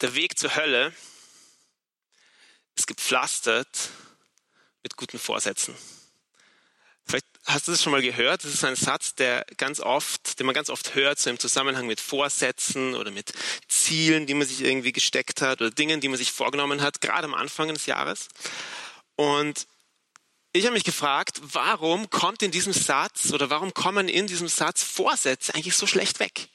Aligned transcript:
der 0.00 0.14
Weg 0.14 0.38
zur 0.38 0.54
Hölle 0.56 0.92
ist 2.76 2.86
gepflastert 2.86 3.90
mit 4.82 4.96
guten 4.96 5.18
Vorsätzen. 5.18 5.74
Vielleicht 7.04 7.26
hast 7.44 7.66
du 7.66 7.72
das 7.72 7.82
schon 7.82 7.92
mal 7.92 8.02
gehört. 8.02 8.44
Das 8.44 8.54
ist 8.54 8.64
ein 8.64 8.76
Satz, 8.76 9.14
der 9.14 9.44
ganz 9.56 9.80
oft, 9.80 10.38
den 10.38 10.46
man 10.46 10.54
ganz 10.54 10.70
oft 10.70 10.94
hört, 10.94 11.18
so 11.18 11.28
im 11.28 11.38
Zusammenhang 11.38 11.86
mit 11.86 12.00
Vorsätzen 12.00 12.94
oder 12.94 13.10
mit 13.10 13.32
Zielen, 13.68 14.26
die 14.26 14.34
man 14.34 14.46
sich 14.46 14.62
irgendwie 14.62 14.92
gesteckt 14.92 15.42
hat 15.42 15.60
oder 15.60 15.70
Dingen, 15.70 16.00
die 16.00 16.08
man 16.08 16.18
sich 16.18 16.32
vorgenommen 16.32 16.80
hat, 16.82 17.00
gerade 17.00 17.24
am 17.24 17.34
Anfang 17.34 17.68
des 17.68 17.86
Jahres. 17.86 18.28
Und 19.16 19.66
ich 20.52 20.64
habe 20.64 20.74
mich 20.74 20.84
gefragt, 20.84 21.40
warum 21.42 22.10
kommt 22.10 22.42
in 22.42 22.50
diesem 22.50 22.72
Satz 22.72 23.32
oder 23.32 23.50
warum 23.50 23.74
kommen 23.74 24.08
in 24.08 24.26
diesem 24.26 24.48
Satz 24.48 24.82
Vorsätze 24.82 25.54
eigentlich 25.54 25.76
so 25.76 25.86
schlecht 25.86 26.20
weg? 26.20 26.48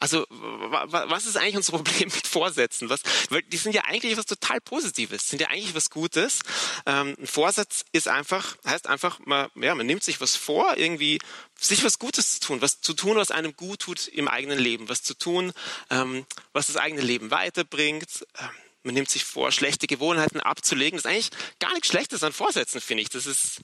Also 0.00 0.26
was 0.30 1.26
ist 1.26 1.36
eigentlich 1.36 1.56
unser 1.56 1.72
Problem 1.72 2.10
mit 2.14 2.26
Vorsätzen? 2.26 2.88
Was, 2.88 3.02
weil 3.28 3.42
die 3.42 3.58
sind 3.58 3.74
ja 3.74 3.84
eigentlich 3.84 4.16
was 4.16 4.24
total 4.24 4.60
Positives, 4.62 5.28
sind 5.28 5.40
ja 5.40 5.48
eigentlich 5.48 5.74
was 5.74 5.90
Gutes. 5.90 6.40
Ähm, 6.86 7.14
ein 7.20 7.26
Vorsatz 7.26 7.84
ist 7.92 8.08
einfach, 8.08 8.56
heißt 8.66 8.86
einfach, 8.86 9.18
man, 9.26 9.50
ja, 9.56 9.74
man 9.74 9.84
nimmt 9.84 10.02
sich 10.02 10.20
was 10.22 10.36
vor, 10.36 10.76
irgendwie 10.78 11.18
sich 11.58 11.84
was 11.84 11.98
Gutes 11.98 12.40
zu 12.40 12.40
tun, 12.40 12.62
was 12.62 12.80
zu 12.80 12.94
tun, 12.94 13.16
was 13.16 13.30
einem 13.30 13.54
gut 13.54 13.80
tut 13.80 14.08
im 14.08 14.26
eigenen 14.26 14.58
Leben, 14.58 14.88
was 14.88 15.02
zu 15.02 15.14
tun, 15.14 15.52
ähm, 15.90 16.24
was 16.54 16.68
das 16.68 16.76
eigene 16.76 17.02
Leben 17.02 17.30
weiterbringt. 17.30 18.26
Ähm, 18.38 18.48
man 18.82 18.94
nimmt 18.94 19.10
sich 19.10 19.24
vor, 19.24 19.52
schlechte 19.52 19.86
Gewohnheiten 19.86 20.40
abzulegen. 20.40 20.96
Das 20.96 21.04
ist 21.04 21.10
eigentlich 21.10 21.30
gar 21.58 21.72
nichts 21.74 21.88
Schlechtes 21.88 22.22
an 22.22 22.32
Vorsätzen, 22.32 22.80
finde 22.80 23.02
ich. 23.02 23.10
Das 23.10 23.26
ist 23.26 23.60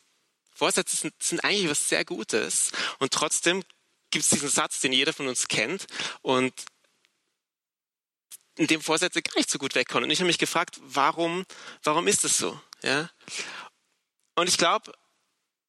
Vorsätze 0.55 0.97
sind, 0.97 1.15
sind 1.23 1.45
eigentlich 1.45 1.71
was 1.71 1.89
sehr 1.89 2.05
Gutes. 2.05 2.73
Und 2.99 3.13
trotzdem 3.13 3.63
gibt 4.17 4.25
es 4.25 4.31
diesen 4.31 4.49
Satz, 4.49 4.81
den 4.81 4.93
jeder 4.93 5.13
von 5.13 5.29
uns 5.29 5.47
kennt 5.47 5.87
und 6.23 6.55
in 8.57 8.67
dem 8.67 8.81
Vorsätze 8.81 9.21
gar 9.21 9.37
nicht 9.37 9.51
so 9.51 9.59
gut 9.59 9.75
wegkommen. 9.75 10.05
Und 10.05 10.11
ich 10.11 10.21
habe 10.21 10.27
mich 10.27 10.39
gefragt, 10.39 10.79
warum, 10.81 11.45
warum 11.83 12.09
ist 12.09 12.25
das 12.25 12.39
so? 12.39 12.59
Ja? 12.83 13.11
Und 14.35 14.49
ich 14.49 14.57
glaube, 14.57 14.91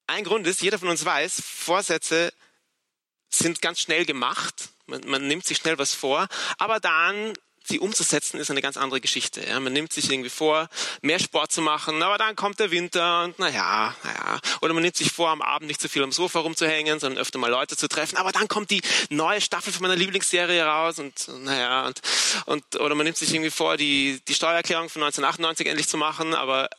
ein 0.08 0.24
Grund 0.24 0.48
ist, 0.48 0.62
jeder 0.62 0.80
von 0.80 0.88
uns 0.88 1.04
weiß, 1.04 1.42
Vorsätze 1.46 2.34
sind 3.30 3.62
ganz 3.62 3.82
schnell 3.82 4.06
gemacht. 4.06 4.70
Man, 4.86 5.02
man 5.06 5.28
nimmt 5.28 5.46
sich 5.46 5.58
schnell 5.58 5.78
was 5.78 5.94
vor, 5.94 6.30
aber 6.58 6.80
dann 6.80 7.34
sie 7.68 7.80
umzusetzen 7.80 8.40
ist 8.40 8.50
eine 8.50 8.62
ganz 8.62 8.78
andere 8.78 9.02
Geschichte. 9.02 9.46
Ja. 9.46 9.60
Man 9.60 9.74
nimmt 9.74 9.92
sich 9.92 10.10
irgendwie 10.10 10.30
vor, 10.30 10.70
mehr 11.02 11.20
Sport 11.20 11.52
zu 11.52 11.62
machen, 11.62 12.02
aber 12.02 12.18
dann 12.18 12.36
kommt 12.36 12.60
der 12.60 12.72
Winter 12.72 13.24
und 13.26 13.40
naja, 13.40 13.96
naja. 14.04 14.40
Oder 14.62 14.74
man 14.74 14.84
nimmt 14.84 14.96
sich 14.96 15.12
vor, 15.12 15.30
am 15.30 15.42
Abend 15.42 15.68
nicht 15.68 15.82
zu 15.82 15.90
viel 15.90 16.04
am 16.04 16.12
Sofa 16.12 16.40
rumzuhängen, 16.40 17.00
sondern 17.00 17.20
öfter 17.20 17.40
mal 17.40 17.52
Leute 17.52 17.76
zu 17.76 17.88
treffen, 17.88 18.18
aber 18.18 18.32
dann 18.32 18.48
kommt 18.48 18.72
die 18.72 18.82
neue 19.10 19.42
Staffel 19.42 19.74
von 19.74 19.82
meiner 19.82 19.96
Lieblingsserie 19.96 20.64
raus 20.64 21.00
und 21.00 21.28
naja, 21.40 21.88
und, 21.88 22.02
und 22.46 22.76
oder 22.78 22.96
man 22.96 23.06
nimmt 23.06 23.18
sich 23.18 23.34
irgendwie 23.34 23.52
vor, 23.52 23.78
die, 23.78 24.22
die 24.28 24.34
Steuererklärung 24.34 24.90
von 24.90 25.04
1998 25.04 25.68
endlich 25.68 25.88
zu 25.88 25.98
machen, 25.98 26.34
aber 26.34 26.70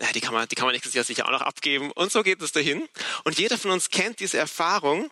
ja, 0.00 0.12
die, 0.12 0.20
kann 0.20 0.34
man, 0.34 0.46
die 0.48 0.54
kann 0.54 0.66
man 0.66 0.74
nächstes 0.74 0.94
Jahr 0.94 1.04
sicher 1.04 1.26
auch 1.26 1.32
noch 1.32 1.42
abgeben 1.42 1.90
und 1.92 2.12
so 2.12 2.22
geht 2.22 2.42
es 2.42 2.52
dahin. 2.52 2.88
Und 3.24 3.38
jeder 3.38 3.56
von 3.56 3.70
uns 3.70 3.90
kennt 3.90 4.20
diese 4.20 4.38
Erfahrung, 4.38 5.10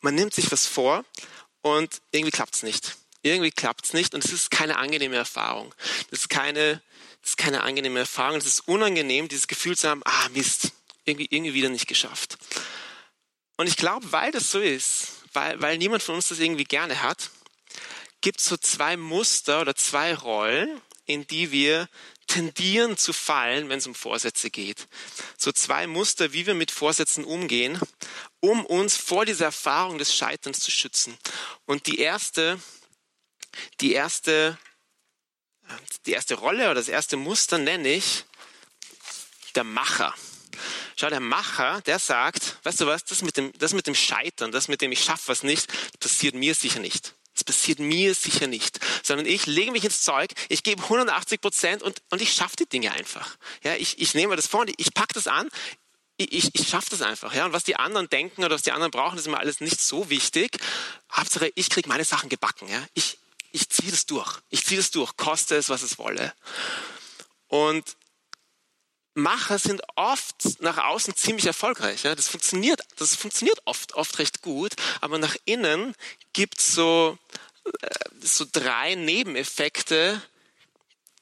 man 0.00 0.14
nimmt 0.14 0.34
sich 0.34 0.52
was 0.52 0.66
vor 0.66 1.04
und 1.62 2.00
irgendwie 2.12 2.30
klappt 2.30 2.54
es 2.54 2.62
nicht 2.62 2.96
irgendwie 3.28 3.50
klappt 3.50 3.86
es 3.86 3.92
nicht 3.92 4.14
und 4.14 4.24
es 4.24 4.32
ist 4.32 4.50
keine 4.50 4.78
angenehme 4.78 5.16
Erfahrung. 5.16 5.74
Das 6.10 6.20
ist 6.20 6.28
keine, 6.28 6.82
das 7.22 7.30
ist 7.30 7.36
keine 7.38 7.62
angenehme 7.62 7.98
Erfahrung. 7.98 8.38
Es 8.38 8.46
ist 8.46 8.68
unangenehm, 8.68 9.28
dieses 9.28 9.48
Gefühl 9.48 9.76
zu 9.76 9.88
haben, 9.88 10.02
ah 10.04 10.28
Mist, 10.34 10.72
irgendwie, 11.04 11.28
irgendwie 11.30 11.54
wieder 11.54 11.68
nicht 11.68 11.86
geschafft. 11.86 12.38
Und 13.56 13.66
ich 13.66 13.76
glaube, 13.76 14.12
weil 14.12 14.30
das 14.30 14.50
so 14.50 14.60
ist, 14.60 15.08
weil, 15.32 15.60
weil 15.60 15.78
niemand 15.78 16.02
von 16.02 16.14
uns 16.14 16.28
das 16.28 16.38
irgendwie 16.38 16.64
gerne 16.64 17.02
hat, 17.02 17.30
gibt 18.20 18.40
es 18.40 18.46
so 18.46 18.56
zwei 18.56 18.96
Muster 18.96 19.60
oder 19.60 19.74
zwei 19.74 20.14
Rollen, 20.14 20.80
in 21.06 21.26
die 21.26 21.50
wir 21.50 21.88
tendieren 22.28 22.96
zu 22.96 23.12
fallen, 23.12 23.68
wenn 23.68 23.78
es 23.78 23.86
um 23.86 23.94
Vorsätze 23.94 24.50
geht. 24.50 24.86
So 25.38 25.50
zwei 25.50 25.86
Muster, 25.86 26.32
wie 26.32 26.46
wir 26.46 26.54
mit 26.54 26.70
Vorsätzen 26.70 27.24
umgehen, 27.24 27.80
um 28.40 28.64
uns 28.66 28.96
vor 28.96 29.24
dieser 29.24 29.46
Erfahrung 29.46 29.98
des 29.98 30.14
Scheiterns 30.14 30.60
zu 30.60 30.70
schützen. 30.70 31.16
Und 31.64 31.86
die 31.86 31.98
erste 31.98 32.60
die 33.80 33.92
erste, 33.92 34.58
die 36.06 36.12
erste 36.12 36.34
Rolle 36.34 36.64
oder 36.64 36.76
das 36.76 36.88
erste 36.88 37.16
Muster 37.16 37.58
nenne 37.58 37.88
ich 37.88 38.24
der 39.54 39.64
Macher. 39.64 40.14
Schau, 40.96 41.10
der 41.10 41.20
Macher, 41.20 41.80
der 41.82 41.98
sagt, 41.98 42.56
weißt 42.64 42.80
du 42.80 42.86
was, 42.86 43.04
das 43.04 43.22
mit 43.22 43.36
dem, 43.36 43.52
das 43.58 43.72
mit 43.72 43.86
dem 43.86 43.94
Scheitern, 43.94 44.50
das 44.50 44.68
mit 44.68 44.80
dem 44.80 44.90
ich 44.90 45.04
schaffe 45.04 45.28
was 45.28 45.42
nicht, 45.42 45.68
passiert 46.00 46.34
mir 46.34 46.54
sicher 46.54 46.80
nicht. 46.80 47.14
Das 47.34 47.44
passiert 47.44 47.78
mir 47.78 48.14
sicher 48.16 48.48
nicht, 48.48 48.80
sondern 49.04 49.24
ich 49.24 49.46
lege 49.46 49.70
mich 49.70 49.84
ins 49.84 50.02
Zeug, 50.02 50.32
ich 50.48 50.64
gebe 50.64 50.82
180 50.82 51.40
Prozent 51.40 51.82
und, 51.84 52.02
und 52.10 52.20
ich 52.20 52.32
schaffe 52.32 52.56
die 52.56 52.66
Dinge 52.68 52.90
einfach. 52.90 53.36
Ja, 53.62 53.76
ich, 53.76 54.00
ich 54.00 54.14
nehme 54.14 54.34
das 54.34 54.48
vor 54.48 54.62
und 54.62 54.72
ich 54.76 54.92
packe 54.92 55.14
das 55.14 55.28
an, 55.28 55.48
ich, 56.16 56.32
ich, 56.32 56.54
ich 56.54 56.68
schaffe 56.68 56.90
das 56.90 57.00
einfach. 57.00 57.32
Ja? 57.32 57.46
Und 57.46 57.52
was 57.52 57.62
die 57.62 57.76
anderen 57.76 58.08
denken 58.08 58.44
oder 58.44 58.56
was 58.56 58.62
die 58.62 58.72
anderen 58.72 58.90
brauchen, 58.90 59.18
ist 59.18 59.28
mir 59.28 59.38
alles 59.38 59.60
nicht 59.60 59.80
so 59.80 60.10
wichtig. 60.10 60.58
Hauptsache, 61.12 61.52
ich 61.54 61.70
kriege 61.70 61.88
meine 61.88 62.04
Sachen 62.04 62.28
gebacken. 62.28 62.68
Ja? 62.68 62.84
Ich, 62.94 63.18
ich 63.52 63.68
ziehe 63.68 63.90
das 63.90 64.06
durch. 64.06 64.40
Ich 64.50 64.64
ziehe 64.64 64.80
das 64.80 64.90
durch, 64.90 65.16
koste 65.16 65.56
es, 65.56 65.68
was 65.68 65.82
es 65.82 65.98
wolle. 65.98 66.34
Und 67.48 67.96
Macher 69.14 69.58
sind 69.58 69.82
oft 69.96 70.60
nach 70.60 70.78
außen 70.78 71.16
ziemlich 71.16 71.46
erfolgreich. 71.46 72.04
Ja? 72.04 72.14
Das 72.14 72.28
funktioniert, 72.28 72.80
das 72.96 73.16
funktioniert 73.16 73.60
oft, 73.64 73.94
oft 73.94 74.18
recht 74.18 74.42
gut, 74.42 74.74
aber 75.00 75.18
nach 75.18 75.36
innen 75.44 75.94
gibt 76.32 76.58
es 76.58 76.74
so, 76.74 77.18
äh, 77.80 77.88
so 78.20 78.46
drei 78.50 78.94
Nebeneffekte, 78.94 80.22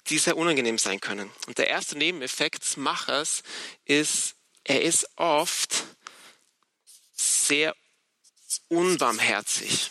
die 0.09 0.19
sehr 0.19 0.37
unangenehm 0.37 0.79
sein 0.79 1.01
können. 1.01 1.33
Und 1.47 1.59
der 1.59 1.69
erste 1.69 1.97
Nebeneffekt 1.97 2.63
des 2.63 2.77
Machers 2.77 3.43
ist, 3.87 4.35
er 4.63 4.83
ist 4.83 5.09
oft 5.17 5.85
sehr 7.15 7.75
unbarmherzig. 8.69 9.91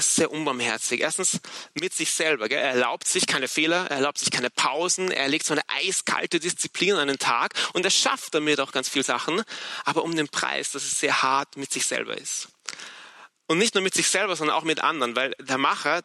Er 0.00 0.02
ist 0.02 0.14
sehr 0.14 0.30
unbarmherzig. 0.30 1.02
Erstens 1.02 1.40
mit 1.78 1.92
sich 1.92 2.10
selber. 2.10 2.48
Gell? 2.48 2.58
Er 2.58 2.70
erlaubt 2.70 3.06
sich 3.06 3.26
keine 3.26 3.48
Fehler, 3.48 3.86
er 3.90 3.96
erlaubt 3.96 4.16
sich 4.16 4.30
keine 4.30 4.48
Pausen, 4.48 5.10
er 5.10 5.28
legt 5.28 5.44
so 5.44 5.52
eine 5.52 5.60
eiskalte 5.68 6.40
Disziplin 6.40 6.94
an 6.94 7.08
den 7.08 7.18
Tag 7.18 7.52
und 7.74 7.84
er 7.84 7.90
schafft 7.90 8.34
damit 8.34 8.60
auch 8.60 8.72
ganz 8.72 8.88
viele 8.88 9.04
Sachen, 9.04 9.42
aber 9.84 10.02
um 10.02 10.16
den 10.16 10.28
Preis, 10.28 10.72
dass 10.72 10.84
es 10.84 11.00
sehr 11.00 11.22
hart 11.22 11.58
mit 11.58 11.70
sich 11.70 11.84
selber 11.84 12.16
ist. 12.16 12.48
Und 13.46 13.58
nicht 13.58 13.74
nur 13.74 13.82
mit 13.82 13.92
sich 13.92 14.08
selber, 14.08 14.36
sondern 14.36 14.56
auch 14.56 14.64
mit 14.64 14.80
anderen, 14.80 15.16
weil 15.16 15.34
der 15.38 15.58
Macher, 15.58 16.00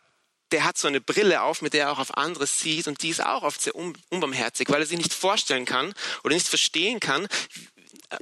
der 0.52 0.66
hat 0.66 0.78
so 0.78 0.90
eine 0.90 1.00
Brille 1.00 1.42
auf, 1.42 1.62
mit 1.62 1.74
der 1.74 1.86
er 1.86 1.92
auch 1.94 2.00
auf 2.00 2.18
andere 2.18 2.48
sieht 2.48 2.90
und 2.90 3.02
die 3.02 3.10
ist 3.10 3.24
auch 3.24 3.44
oft 3.44 3.62
sehr 3.62 3.76
unbarmherzig, 3.76 4.68
weil 4.70 4.82
er 4.82 4.88
sich 4.88 4.98
nicht 4.98 5.14
vorstellen 5.14 5.64
kann 5.64 5.94
oder 6.26 6.34
nicht 6.34 6.50
verstehen 6.50 7.00
kann, 7.00 7.30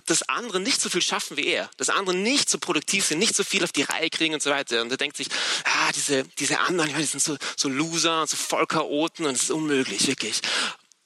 dass 0.06 0.24
andere 0.30 0.60
nicht 0.60 0.82
so 0.82 0.90
viel 0.90 1.02
schaffen 1.02 1.38
wie 1.38 1.48
er, 1.48 1.70
dass 1.78 1.90
andere 1.90 2.16
nicht 2.16 2.50
so 2.50 2.58
produktiv 2.58 3.06
sind, 3.06 3.20
nicht 3.20 3.36
so 3.36 3.44
viel 3.44 3.64
auf 3.64 3.72
die 3.72 3.84
Reihe 3.84 4.10
kriegen 4.10 4.34
und 4.34 4.44
so 4.44 4.50
weiter. 4.50 4.82
Und 4.82 4.92
er 4.92 4.98
denkt 4.98 5.18
sich, 5.18 5.28
ah, 5.66 5.92
diese, 5.94 6.24
diese 6.40 6.60
anderen, 6.60 6.96
die 6.96 7.04
sind 7.04 7.22
so, 7.22 7.38
so 7.56 7.70
Loser, 7.70 8.26
so 8.28 8.36
Vollchaoten 8.38 9.26
und 9.26 9.36
es 9.36 9.44
ist 9.44 9.52
unmöglich, 9.52 10.08
wirklich. 10.08 10.42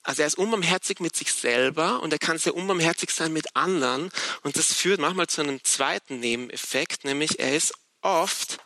Also 0.04 0.22
er 0.22 0.28
ist 0.28 0.38
unbarmherzig 0.38 1.02
mit 1.02 1.18
sich 1.18 1.34
selber 1.34 2.02
und 2.02 2.14
er 2.14 2.20
kann 2.20 2.38
sehr 2.38 2.56
unbarmherzig 2.56 3.12
sein 3.12 3.34
mit 3.34 3.56
anderen. 3.58 4.10
Und 4.42 4.56
das 4.56 4.74
führt 4.74 5.02
manchmal 5.02 5.28
zu 5.28 5.42
einem 5.42 5.62
zweiten 5.66 6.22
Nebeneffekt, 6.22 7.04
nämlich 7.04 7.40
er 7.40 7.56
ist 7.56 7.74
oft 8.02 8.60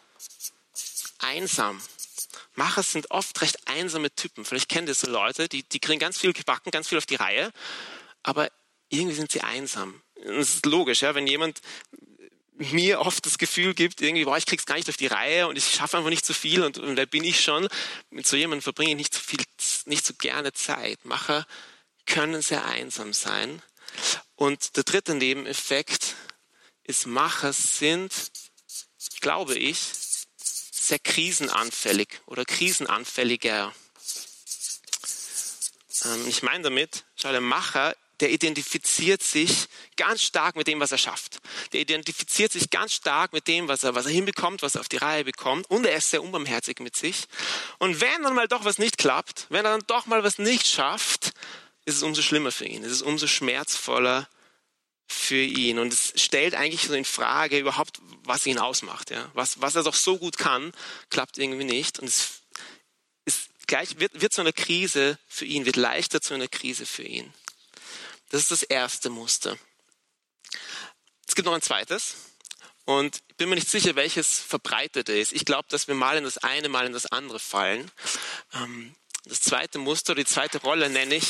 einsam. 1.17 1.81
Macher 2.53 2.83
sind 2.83 3.09
oft 3.09 3.41
recht 3.41 3.57
einsame 3.67 4.13
Typen. 4.13 4.45
Vielleicht 4.45 4.69
kennt 4.69 4.87
ihr 4.87 4.93
so 4.93 5.09
Leute, 5.09 5.47
die, 5.47 5.63
die 5.63 5.79
kriegen 5.79 5.99
ganz 5.99 6.19
viel 6.19 6.33
gebacken, 6.33 6.69
ganz 6.69 6.89
viel 6.89 6.99
auf 6.99 7.05
die 7.05 7.15
Reihe, 7.15 7.51
aber 8.23 8.51
irgendwie 8.89 9.15
sind 9.15 9.31
sie 9.31 9.41
einsam. 9.41 10.01
Das 10.25 10.55
ist 10.55 10.65
logisch, 10.65 11.01
ja, 11.01 11.15
wenn 11.15 11.27
jemand 11.27 11.61
mir 12.69 12.99
oft 12.99 13.25
das 13.25 13.37
Gefühl 13.37 13.73
gibt, 13.73 14.01
irgendwie, 14.01 14.25
boah, 14.25 14.37
ich 14.37 14.45
krieg's 14.45 14.65
gar 14.65 14.75
nicht 14.75 14.89
auf 14.89 14.97
die 14.97 15.07
Reihe 15.07 15.47
und 15.47 15.57
ich 15.57 15.65
schaffe 15.65 15.97
einfach 15.97 16.09
nicht 16.09 16.25
so 16.25 16.33
viel 16.33 16.63
und, 16.63 16.77
und 16.77 16.95
da 16.95 17.05
bin 17.05 17.23
ich 17.23 17.41
schon. 17.41 17.67
Mit 18.09 18.27
so 18.27 18.37
jemandem 18.37 18.61
verbringe 18.61 18.91
ich 18.91 18.97
nicht 18.97 19.13
so 19.13 19.19
viel, 19.19 19.43
nicht 19.85 20.05
so 20.05 20.13
gerne 20.13 20.53
Zeit. 20.53 21.03
Macher 21.03 21.45
können 22.05 22.41
sehr 22.41 22.65
einsam 22.65 23.13
sein. 23.13 23.61
Und 24.35 24.77
der 24.77 24.83
dritte 24.83 25.15
Nebeneffekt 25.15 26.15
ist, 26.83 27.07
Macher 27.07 27.53
sind, 27.53 28.13
glaube 29.21 29.57
ich, 29.57 29.79
sehr 30.37 30.99
krisenanfällig 30.99 32.21
oder 32.25 32.45
krisenanfälliger. 32.45 33.73
Ähm, 36.05 36.27
ich 36.27 36.43
meine 36.43 36.63
damit, 36.63 37.05
schau, 37.15 37.31
der 37.31 37.41
Macher 37.41 37.95
der 38.21 38.29
identifiziert 38.29 39.23
sich 39.23 39.67
ganz 39.97 40.21
stark 40.21 40.55
mit 40.55 40.67
dem, 40.67 40.79
was 40.79 40.91
er 40.91 40.97
schafft. 40.97 41.39
Der 41.73 41.81
identifiziert 41.81 42.51
sich 42.51 42.69
ganz 42.69 42.93
stark 42.93 43.33
mit 43.33 43.47
dem, 43.47 43.67
was 43.67 43.83
er, 43.83 43.95
was 43.95 44.05
er 44.05 44.11
hinbekommt, 44.11 44.61
was 44.61 44.75
er 44.75 44.81
auf 44.81 44.89
die 44.89 44.97
Reihe 44.97 45.25
bekommt. 45.25 45.69
Und 45.69 45.85
er 45.85 45.97
ist 45.97 46.11
sehr 46.11 46.23
unbarmherzig 46.23 46.79
mit 46.79 46.95
sich. 46.95 47.25
Und 47.79 47.99
wenn 47.99 48.23
dann 48.23 48.35
mal 48.35 48.47
doch 48.47 48.63
was 48.63 48.77
nicht 48.77 48.97
klappt, 48.97 49.47
wenn 49.49 49.65
er 49.65 49.71
dann 49.71 49.87
doch 49.87 50.05
mal 50.05 50.23
was 50.23 50.37
nicht 50.37 50.67
schafft, 50.67 51.31
ist 51.85 51.97
es 51.97 52.03
umso 52.03 52.21
schlimmer 52.21 52.51
für 52.51 52.65
ihn. 52.65 52.83
Es 52.83 52.91
ist 52.91 53.01
umso 53.01 53.27
schmerzvoller 53.27 54.29
für 55.07 55.41
ihn. 55.41 55.79
Und 55.79 55.91
es 55.91 56.13
stellt 56.15 56.53
eigentlich 56.55 56.83
so 56.83 56.93
in 56.93 57.05
Frage 57.05 57.57
überhaupt, 57.57 57.99
was 58.23 58.45
ihn 58.45 58.59
ausmacht. 58.59 59.09
Ja? 59.09 59.29
Was, 59.33 59.61
was 59.61 59.75
er 59.75 59.83
doch 59.83 59.95
so 59.95 60.17
gut 60.17 60.37
kann, 60.37 60.71
klappt 61.09 61.37
irgendwie 61.39 61.65
nicht. 61.65 61.99
Und 61.99 62.07
es 62.07 62.41
ist 63.25 63.49
gleich, 63.67 63.99
wird, 63.99 64.21
wird 64.21 64.31
zu 64.31 64.41
einer 64.41 64.53
Krise 64.53 65.17
für 65.27 65.45
ihn, 65.45 65.65
wird 65.65 65.75
leichter 65.75 66.21
zu 66.21 66.35
einer 66.35 66.47
Krise 66.47 66.85
für 66.85 67.03
ihn. 67.03 67.33
Das 68.31 68.41
ist 68.41 68.51
das 68.51 68.63
erste 68.63 69.09
Muster. 69.09 69.57
Es 71.27 71.35
gibt 71.35 71.45
noch 71.45 71.53
ein 71.53 71.61
zweites. 71.61 72.15
Und 72.85 73.21
ich 73.27 73.35
bin 73.35 73.49
mir 73.49 73.55
nicht 73.55 73.69
sicher, 73.69 73.95
welches 73.95 74.39
verbreitete 74.39 75.11
ist. 75.11 75.33
Ich 75.33 75.43
glaube, 75.43 75.67
dass 75.69 75.89
wir 75.89 75.95
mal 75.95 76.17
in 76.17 76.23
das 76.23 76.37
eine, 76.37 76.69
mal 76.69 76.85
in 76.85 76.93
das 76.93 77.05
andere 77.07 77.39
fallen. 77.39 77.91
Ähm, 78.53 78.95
das 79.25 79.41
zweite 79.41 79.79
Muster, 79.79 80.15
die 80.15 80.25
zweite 80.25 80.59
Rolle 80.61 80.89
nenne 80.89 81.15
ich 81.15 81.27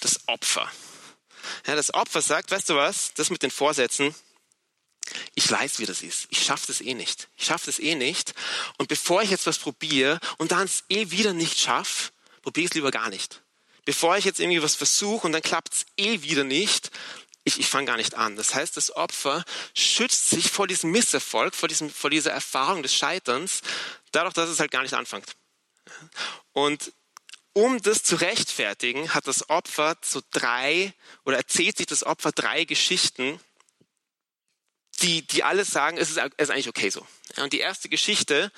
das 0.00 0.28
Opfer. 0.28 0.70
Ja, 1.66 1.76
das 1.76 1.94
Opfer 1.94 2.20
sagt, 2.20 2.50
weißt 2.50 2.70
du 2.70 2.74
was, 2.74 3.14
das 3.14 3.30
mit 3.30 3.42
den 3.42 3.52
Vorsätzen, 3.52 4.12
ich 5.36 5.48
weiß, 5.48 5.78
wie 5.78 5.86
das 5.86 6.02
ist. 6.02 6.26
Ich 6.30 6.42
schaffe 6.44 6.66
das 6.66 6.80
eh 6.80 6.94
nicht. 6.94 7.28
Ich 7.36 7.46
schaffe 7.46 7.66
das 7.66 7.78
eh 7.78 7.94
nicht. 7.94 8.34
Und 8.78 8.88
bevor 8.88 9.22
ich 9.22 9.30
jetzt 9.30 9.46
was 9.46 9.58
probiere 9.58 10.18
und 10.38 10.50
dann 10.50 10.64
es 10.64 10.82
eh 10.88 11.10
wieder 11.12 11.32
nicht 11.32 11.60
schaffe, 11.60 12.10
probiere 12.42 12.64
ich 12.64 12.70
es 12.72 12.74
lieber 12.74 12.90
gar 12.90 13.10
nicht. 13.10 13.42
Bevor 13.86 14.18
ich 14.18 14.26
jetzt 14.26 14.40
irgendwie 14.40 14.62
was 14.62 14.74
versuche 14.74 15.26
und 15.26 15.32
dann 15.32 15.40
klappt 15.40 15.72
es 15.72 15.86
eh 15.96 16.20
wieder 16.22 16.44
nicht, 16.44 16.90
ich, 17.44 17.60
ich 17.60 17.68
fange 17.68 17.86
gar 17.86 17.96
nicht 17.96 18.16
an. 18.16 18.34
Das 18.34 18.54
heißt, 18.54 18.76
das 18.76 18.94
Opfer 18.94 19.44
schützt 19.72 20.28
sich 20.30 20.50
vor 20.50 20.66
diesem 20.66 20.90
Misserfolg, 20.90 21.54
vor, 21.54 21.68
diesem, 21.68 21.88
vor 21.88 22.10
dieser 22.10 22.32
Erfahrung 22.32 22.82
des 22.82 22.92
Scheiterns, 22.92 23.62
dadurch, 24.10 24.34
dass 24.34 24.50
es 24.50 24.58
halt 24.58 24.72
gar 24.72 24.82
nicht 24.82 24.94
anfängt. 24.94 25.36
Und 26.52 26.92
um 27.52 27.80
das 27.80 28.02
zu 28.02 28.16
rechtfertigen, 28.16 29.14
hat 29.14 29.28
das 29.28 29.48
Opfer 29.48 29.96
so 30.02 30.20
drei 30.32 30.92
oder 31.24 31.36
erzählt 31.36 31.76
sich 31.76 31.86
das 31.86 32.04
Opfer 32.04 32.32
drei 32.32 32.64
Geschichten, 32.64 33.40
die, 35.00 35.22
die 35.22 35.44
alle 35.44 35.64
sagen, 35.64 35.98
es 35.98 36.10
ist, 36.10 36.18
es 36.18 36.30
ist 36.36 36.50
eigentlich 36.50 36.68
okay 36.68 36.90
so. 36.90 37.06
Und 37.36 37.52
die 37.52 37.60
erste 37.60 37.88
Geschichte 37.88 38.50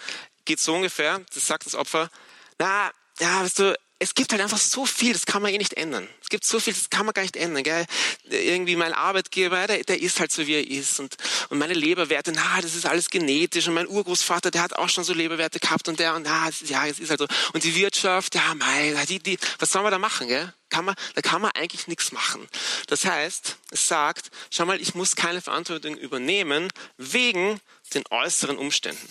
geht 0.47 0.61
so 0.61 0.75
ungefähr, 0.75 1.21
das 1.35 1.47
sagt 1.47 1.67
das 1.67 1.75
Opfer, 1.75 2.11
na, 2.59 2.91
ja, 3.21 3.43
weißt 3.43 3.59
du, 3.59 3.79
es 4.01 4.15
gibt 4.15 4.31
halt 4.31 4.41
einfach 4.41 4.59
so 4.59 4.87
viel, 4.87 5.13
das 5.13 5.27
kann 5.27 5.43
man 5.43 5.53
eh 5.53 5.59
nicht 5.59 5.75
ändern. 5.75 6.07
Es 6.23 6.29
gibt 6.29 6.45
so 6.45 6.61
viel, 6.61 6.73
das 6.73 6.89
kann 6.89 7.05
man 7.05 7.13
gar 7.13 7.23
nicht 7.23 7.37
ändern. 7.37 7.65
Gell? 7.65 7.85
Irgendwie 8.31 8.77
mein 8.77 8.93
Arbeitgeber, 8.93 9.67
der, 9.67 9.83
der 9.83 10.01
ist 10.01 10.21
halt 10.21 10.31
so, 10.31 10.47
wie 10.47 10.55
er 10.55 10.67
ist. 10.67 11.01
Und, 11.01 11.17
und 11.49 11.59
meine 11.59 11.75
Leberwerte, 11.75 12.31
na, 12.33 12.61
das 12.61 12.77
ist 12.77 12.87
alles 12.87 13.11
genetisch. 13.11 13.67
Und 13.67 13.75
mein 13.75 13.89
Urgroßvater, 13.89 14.53
der 14.53 14.63
hat 14.63 14.75
auch 14.75 14.89
schon 14.89 15.03
so 15.03 15.15
Leberwerte 15.15 15.59
gehabt. 15.59 15.89
Und 15.89 15.99
der, 15.99 16.15
und 16.15 16.23
na, 16.23 16.49
ja, 16.67 16.87
es 16.87 17.01
ist 17.01 17.11
halt 17.11 17.19
so. 17.19 17.27
Und 17.53 17.65
die 17.65 17.75
Wirtschaft, 17.75 18.37
ja, 18.37 18.55
mei, 18.55 18.95
die, 19.09 19.19
die, 19.19 19.39
was 19.59 19.73
soll 19.73 19.83
man 19.83 19.91
da 19.91 19.99
machen? 19.99 20.29
Gell? 20.29 20.53
Kann 20.71 20.85
man, 20.85 20.95
da 21.15 21.23
kann 21.23 21.43
man 21.43 21.51
eigentlich 21.53 21.89
nichts 21.89 22.13
machen. 22.13 22.47
Das 22.87 23.05
heißt, 23.05 23.57
es 23.71 23.89
sagt, 23.89 24.31
schau 24.51 24.65
mal, 24.65 24.81
ich 24.81 24.95
muss 24.95 25.17
keine 25.17 25.41
Verantwortung 25.41 25.97
übernehmen 25.97 26.69
wegen 26.99 27.61
den 27.95 28.05
äußeren 28.11 28.59
Umständen. 28.59 29.09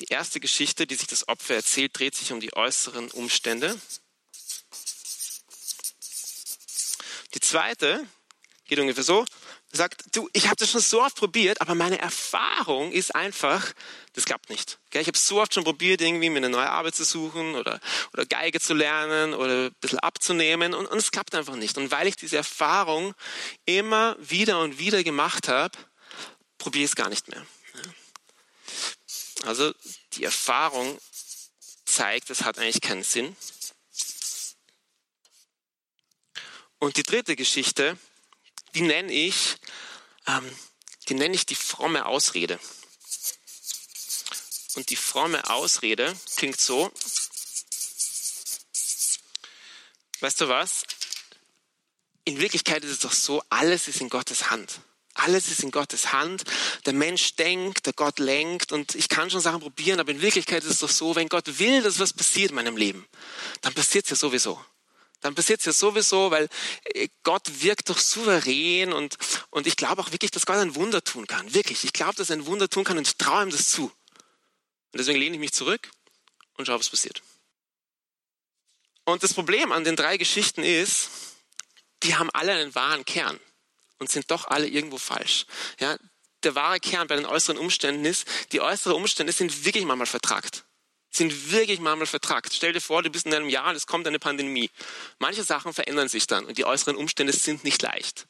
Die 0.00 0.06
erste 0.06 0.40
Geschichte, 0.40 0.86
die 0.86 0.94
sich 0.94 1.08
das 1.08 1.28
Opfer 1.28 1.56
erzählt, 1.56 1.98
dreht 1.98 2.14
sich 2.14 2.32
um 2.32 2.40
die 2.40 2.54
äußeren 2.54 3.10
Umstände. 3.10 3.78
Die 7.34 7.40
zweite 7.40 8.06
geht 8.64 8.78
ungefähr 8.78 9.04
so, 9.04 9.26
sagt, 9.72 10.16
du, 10.16 10.28
ich 10.32 10.46
habe 10.46 10.56
das 10.56 10.70
schon 10.70 10.80
so 10.80 11.02
oft 11.02 11.16
probiert, 11.16 11.60
aber 11.60 11.74
meine 11.74 11.98
Erfahrung 11.98 12.92
ist 12.92 13.14
einfach, 13.14 13.72
das 14.14 14.24
klappt 14.24 14.48
nicht. 14.48 14.78
Ich 14.92 15.06
habe 15.06 15.18
so 15.18 15.40
oft 15.40 15.54
schon 15.54 15.64
probiert, 15.64 16.00
irgendwie 16.00 16.30
mir 16.30 16.38
eine 16.38 16.48
neue 16.48 16.70
Arbeit 16.70 16.94
zu 16.94 17.04
suchen 17.04 17.54
oder, 17.54 17.78
oder 18.12 18.26
Geige 18.26 18.58
zu 18.58 18.74
lernen 18.74 19.34
oder 19.34 19.66
ein 19.66 19.74
bisschen 19.80 19.98
abzunehmen 19.98 20.74
und, 20.74 20.86
und 20.86 20.98
es 20.98 21.10
klappt 21.10 21.34
einfach 21.34 21.56
nicht. 21.56 21.78
Und 21.78 21.90
weil 21.90 22.06
ich 22.06 22.16
diese 22.16 22.38
Erfahrung 22.38 23.14
immer 23.66 24.16
wieder 24.18 24.60
und 24.60 24.78
wieder 24.78 25.04
gemacht 25.04 25.46
habe, 25.48 25.76
probiere 26.58 26.84
ich 26.84 26.90
es 26.90 26.96
gar 26.96 27.08
nicht 27.08 27.28
mehr. 27.28 27.44
Also 29.44 29.72
die 30.12 30.24
Erfahrung 30.24 31.00
zeigt, 31.84 32.30
es 32.30 32.42
hat 32.42 32.58
eigentlich 32.58 32.80
keinen 32.80 33.02
Sinn. 33.02 33.36
Und 36.78 36.96
die 36.96 37.02
dritte 37.02 37.36
Geschichte, 37.36 37.98
die 38.74 38.82
nenne 38.82 39.12
ich, 39.12 39.56
ähm, 40.26 40.58
die 41.08 41.14
nenne 41.14 41.34
ich 41.34 41.46
die 41.46 41.54
fromme 41.54 42.06
Ausrede. 42.06 42.58
Und 44.74 44.90
die 44.90 44.96
fromme 44.96 45.50
Ausrede 45.50 46.16
klingt 46.36 46.60
so, 46.60 46.92
weißt 50.20 50.40
du 50.40 50.48
was? 50.48 50.84
In 52.24 52.38
Wirklichkeit 52.38 52.84
ist 52.84 52.92
es 52.92 52.98
doch 53.00 53.12
so, 53.12 53.42
alles 53.48 53.88
ist 53.88 54.00
in 54.00 54.08
Gottes 54.08 54.50
Hand. 54.50 54.80
Alles 55.22 55.48
ist 55.48 55.62
in 55.62 55.70
Gottes 55.70 56.12
Hand. 56.12 56.44
Der 56.86 56.92
Mensch 56.92 57.36
denkt, 57.36 57.86
der 57.86 57.92
Gott 57.92 58.18
lenkt 58.18 58.72
und 58.72 58.94
ich 58.94 59.08
kann 59.08 59.30
schon 59.30 59.40
Sachen 59.40 59.60
probieren, 59.60 60.00
aber 60.00 60.12
in 60.12 60.22
Wirklichkeit 60.22 60.64
ist 60.64 60.70
es 60.70 60.78
doch 60.78 60.88
so, 60.88 61.14
wenn 61.14 61.28
Gott 61.28 61.58
will, 61.58 61.82
dass 61.82 61.98
was 61.98 62.12
passiert 62.12 62.50
in 62.50 62.56
meinem 62.56 62.76
Leben, 62.76 63.06
dann 63.60 63.74
passiert 63.74 64.04
es 64.04 64.10
ja 64.10 64.16
sowieso. 64.16 64.62
Dann 65.20 65.34
passiert 65.34 65.60
es 65.60 65.66
ja 65.66 65.72
sowieso, 65.72 66.30
weil 66.30 66.48
äh, 66.84 67.08
Gott 67.22 67.62
wirkt 67.62 67.90
doch 67.90 67.98
souverän 67.98 68.92
und, 68.94 69.16
und 69.50 69.66
ich 69.66 69.76
glaube 69.76 70.00
auch 70.00 70.12
wirklich, 70.12 70.30
dass 70.30 70.46
Gott 70.46 70.56
ein 70.56 70.74
Wunder 70.74 71.04
tun 71.04 71.26
kann. 71.26 71.52
Wirklich. 71.52 71.84
Ich 71.84 71.92
glaube, 71.92 72.14
dass 72.14 72.30
er 72.30 72.36
ein 72.36 72.46
Wunder 72.46 72.70
tun 72.70 72.84
kann 72.84 72.96
und 72.96 73.06
ich 73.06 73.16
traue 73.16 73.42
ihm 73.42 73.50
das 73.50 73.68
zu. 73.68 73.84
Und 73.84 74.98
deswegen 74.98 75.18
lehne 75.18 75.36
ich 75.36 75.40
mich 75.40 75.52
zurück 75.52 75.90
und 76.56 76.66
schaue, 76.66 76.78
was 76.78 76.88
passiert. 76.88 77.22
Und 79.04 79.22
das 79.22 79.34
Problem 79.34 79.72
an 79.72 79.84
den 79.84 79.96
drei 79.96 80.16
Geschichten 80.16 80.62
ist, 80.62 81.10
die 82.02 82.16
haben 82.16 82.30
alle 82.30 82.52
einen 82.52 82.74
wahren 82.74 83.04
Kern 83.04 83.38
und 84.00 84.10
sind 84.10 84.30
doch 84.30 84.48
alle 84.48 84.66
irgendwo 84.66 84.98
falsch. 84.98 85.46
Ja, 85.78 85.96
der 86.42 86.54
wahre 86.54 86.80
Kern 86.80 87.06
bei 87.06 87.16
den 87.16 87.26
äußeren 87.26 87.58
Umständen 87.58 88.04
ist, 88.04 88.26
die 88.52 88.60
äußeren 88.60 88.96
Umstände 88.96 89.32
sind 89.32 89.64
wirklich 89.64 89.84
manchmal 89.84 90.06
vertragt. 90.06 90.64
Sind 91.12 91.52
wirklich 91.52 91.80
manchmal 91.80 92.06
vertragt. 92.06 92.52
Stell 92.54 92.72
dir 92.72 92.80
vor, 92.80 93.02
du 93.02 93.10
bist 93.10 93.26
in 93.26 93.34
einem 93.34 93.48
Jahr, 93.48 93.74
es 93.74 93.86
kommt 93.86 94.06
eine 94.06 94.18
Pandemie. 94.18 94.70
Manche 95.18 95.44
Sachen 95.44 95.72
verändern 95.72 96.08
sich 96.08 96.26
dann 96.26 96.44
und 96.46 96.56
die 96.56 96.64
äußeren 96.64 96.96
Umstände 96.96 97.32
sind 97.32 97.64
nicht 97.64 97.82
leicht. 97.82 98.26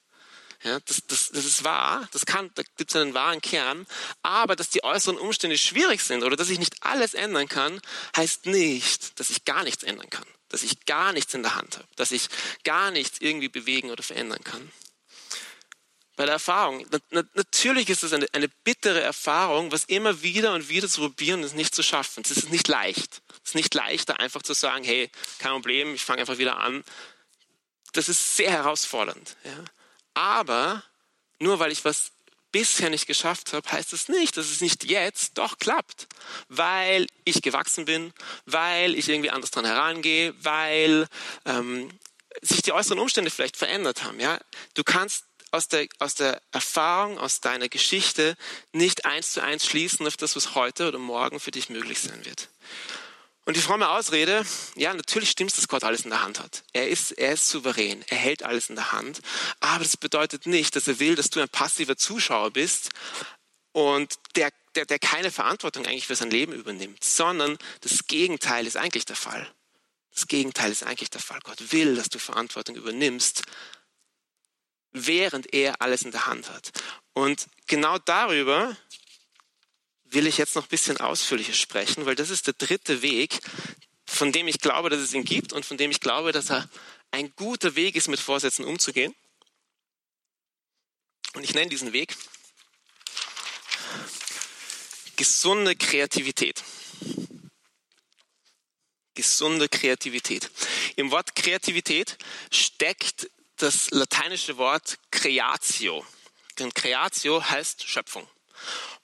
Ja, 0.63 0.79
das, 0.81 1.01
das, 1.07 1.31
das 1.31 1.47
ist 1.47 1.65
wahr, 1.65 2.07
das 2.13 2.27
kann, 2.27 2.51
da 2.55 2.63
gibt 2.77 2.91
es 2.91 2.97
einen 2.97 3.15
wahren 3.15 3.41
Kern. 3.41 3.87
Aber 4.23 4.57
dass 4.57 4.71
die 4.71 4.83
äußeren 4.83 5.19
Umstände 5.19 5.57
schwierig 5.57 6.03
sind 6.03 6.23
oder 6.23 6.37
dass 6.37 6.51
ich 6.51 6.59
nicht 6.59 6.83
alles 6.83 7.15
ändern 7.15 7.49
kann, 7.49 7.81
heißt 8.17 8.47
nicht, 8.47 9.19
dass 9.21 9.31
ich 9.31 9.45
gar 9.45 9.63
nichts 9.63 9.85
ändern 9.85 10.11
kann. 10.11 10.27
Dass 10.49 10.63
ich 10.63 10.85
gar 10.85 11.13
nichts 11.13 11.33
in 11.33 11.43
der 11.43 11.55
Hand 11.55 11.77
habe. 11.77 11.89
Dass 11.97 12.11
ich 12.11 12.29
gar 12.65 12.91
nichts 12.91 13.19
irgendwie 13.21 13.49
bewegen 13.49 13.91
oder 13.91 14.03
verändern 14.03 14.43
kann 14.43 14.71
bei 16.21 16.27
der 16.27 16.35
Erfahrung. 16.35 16.87
Natürlich 17.09 17.89
ist 17.89 18.03
es 18.03 18.13
eine, 18.13 18.27
eine, 18.35 18.51
bittere 18.63 19.01
Erfahrung, 19.01 19.73
was 19.73 19.85
immer 19.85 20.21
wieder 20.21 20.53
und 20.53 20.69
wieder 20.69 20.87
zu 20.87 21.01
probieren 21.01 21.41
und 21.41 21.47
es 21.47 21.55
nicht 21.55 21.75
zu 21.75 21.83
schaffen. 21.83 22.23
Es 22.23 22.31
ist 22.31 22.51
nicht 22.51 22.69
leicht. 22.69 23.23
Es 23.43 23.53
ist 23.53 23.55
nicht 23.55 23.73
leichter, 23.73 24.21
einfach 24.21 24.43
zu 24.43 24.53
sagen, 24.53 24.85
hey, 24.85 25.11
kein 25.39 25.53
Problem, 25.53 25.95
ich 25.95 26.05
fange 26.05 26.21
einfach 26.21 26.37
wieder 26.37 26.59
an. 26.59 26.85
Das 27.95 28.11
ist 28.11 28.37
sehr 28.37 28.51
herausfordernd. 28.51 29.35
Ja. 29.45 29.65
Aber 30.13 30.83
nur 31.39 31.59
weil 31.59 31.73
ich 31.73 31.87
was 31.87 32.13
bisher 32.53 32.91
nicht 32.91 33.07
geschafft 33.07 33.55
habe, 33.55 33.73
heißt 33.73 33.95
es 33.95 34.05
das 34.05 34.15
nicht, 34.15 34.37
dass 34.37 34.51
es 34.51 34.61
nicht 34.61 34.85
jetzt 34.85 35.39
doch 35.39 35.57
klappt. 35.57 36.07
Weil 36.49 37.07
ich 37.25 37.41
gewachsen 37.41 37.87
bin, 37.87 38.13
weil 38.45 38.95
ich 38.95 39.09
irgendwie 39.09 39.31
anders 39.31 39.53
dran 39.53 39.65
herangehe, 39.65 40.35
weil 40.37 41.07
ähm, 41.47 41.91
sich 42.43 42.61
die 42.61 42.73
äußeren 42.73 42.99
Umstände 42.99 43.31
vielleicht 43.31 43.57
verändert 43.57 44.05
haben. 44.05 44.21
Ja? 44.21 44.39
Du 44.75 44.85
kannst 44.85 45.25
aus 45.51 45.69
der, 45.69 45.87
aus 45.99 46.15
der 46.15 46.41
Erfahrung, 46.53 47.19
aus 47.19 47.41
deiner 47.41 47.69
Geschichte 47.69 48.37
nicht 48.73 49.05
eins 49.05 49.33
zu 49.33 49.43
eins 49.43 49.67
schließen 49.67 50.07
auf 50.07 50.17
das, 50.17 50.37
was 50.37 50.55
heute 50.55 50.89
oder 50.89 50.99
morgen 50.99 51.41
für 51.41 51.51
dich 51.51 51.69
möglich 51.69 52.01
sein 52.01 52.25
wird. 52.25 52.49
Und 53.47 53.57
die 53.57 53.63
fromme 53.63 53.89
Ausrede, 53.89 54.45
ja, 54.77 54.95
natürlich 54.95 55.31
stimmt 55.31 55.51
es, 55.51 55.57
dass 55.57 55.69
Gott 55.69 55.83
alles 55.83 56.03
in 56.03 56.11
der 56.11 56.23
Hand 56.23 56.39
hat. 56.39 56.63
Er 56.73 56.89
ist, 56.89 57.13
er 57.13 57.33
ist 57.33 57.49
souverän, 57.49 58.05
er 58.09 58.19
hält 58.19 58.43
alles 58.43 58.69
in 58.69 58.77
der 58.77 58.93
Hand. 58.93 59.21
Aber 59.61 59.83
das 59.83 59.97
bedeutet 59.97 60.47
nicht, 60.47 60.77
dass 60.77 60.87
er 60.87 61.01
will, 61.01 61.17
dass 61.17 61.31
du 61.31 61.41
ein 61.41 61.49
passiver 61.49 61.97
Zuschauer 61.97 62.53
bist 62.53 62.91
und 63.73 64.15
der, 64.37 64.51
der, 64.75 64.85
der 64.85 64.99
keine 64.99 65.31
Verantwortung 65.31 65.87
eigentlich 65.87 66.07
für 66.07 66.17
sein 66.17 66.31
Leben 66.31 66.53
übernimmt, 66.53 67.03
sondern 67.03 67.59
das 67.81 68.07
Gegenteil 68.07 68.67
ist 68.67 68.77
eigentlich 68.77 69.07
der 69.07 69.17
Fall. 69.17 69.51
Das 70.15 70.27
Gegenteil 70.27 70.71
ist 70.71 70.83
eigentlich 70.83 71.11
der 71.11 71.21
Fall. 71.21 71.41
Gott 71.43 71.73
will, 71.73 71.97
dass 71.97 72.09
du 72.09 72.19
Verantwortung 72.19 72.77
übernimmst 72.77 73.43
während 74.93 75.53
er 75.53 75.81
alles 75.81 76.03
in 76.03 76.11
der 76.11 76.27
Hand 76.27 76.51
hat. 76.51 76.73
Und 77.13 77.47
genau 77.67 77.99
darüber 77.99 78.77
will 80.05 80.27
ich 80.27 80.39
jetzt 80.39 80.57
noch 80.57 80.65
ein 80.65 80.69
bisschen 80.69 80.99
ausführlicher 80.99 81.53
sprechen, 81.53 82.07
weil 82.07 82.17
das 82.17 82.31
ist 82.31 82.47
der 82.47 82.55
dritte 82.55 83.03
Weg, 83.03 83.39
von 84.07 84.33
dem 84.33 84.49
ich 84.49 84.59
glaube, 84.59 84.91
dass 84.91 85.01
es 85.01 85.15
ihn 85.15 85.25
gibt 85.25 85.53
und 85.53 85.65
von 85.65 85.77
dem 85.77 85.91
ich 85.91 86.01
glaube, 86.01 86.33
dass 86.33 86.51
er 86.51 86.69
ein 87.13 87.33
guter 87.37 87.77
Weg 87.77 87.95
ist, 87.95 88.09
mit 88.09 88.21
Vorsätzen 88.21 88.65
umzugehen. 88.65 89.15
Und 91.35 91.45
ich 91.45 91.55
nenne 91.55 91.71
diesen 91.71 91.93
Weg 91.93 92.17
gesunde 95.17 95.77
Kreativität. 95.77 96.65
Gesunde 99.15 99.69
Kreativität. 99.69 100.51
Im 100.97 101.11
Wort 101.11 101.37
Kreativität 101.37 102.17
steckt 102.51 103.31
das 103.63 103.91
lateinische 103.91 104.57
Wort 104.57 104.99
creatio. 105.11 106.05
Denn 106.59 106.73
creatio 106.73 107.43
heißt 107.43 107.87
Schöpfung. 107.87 108.27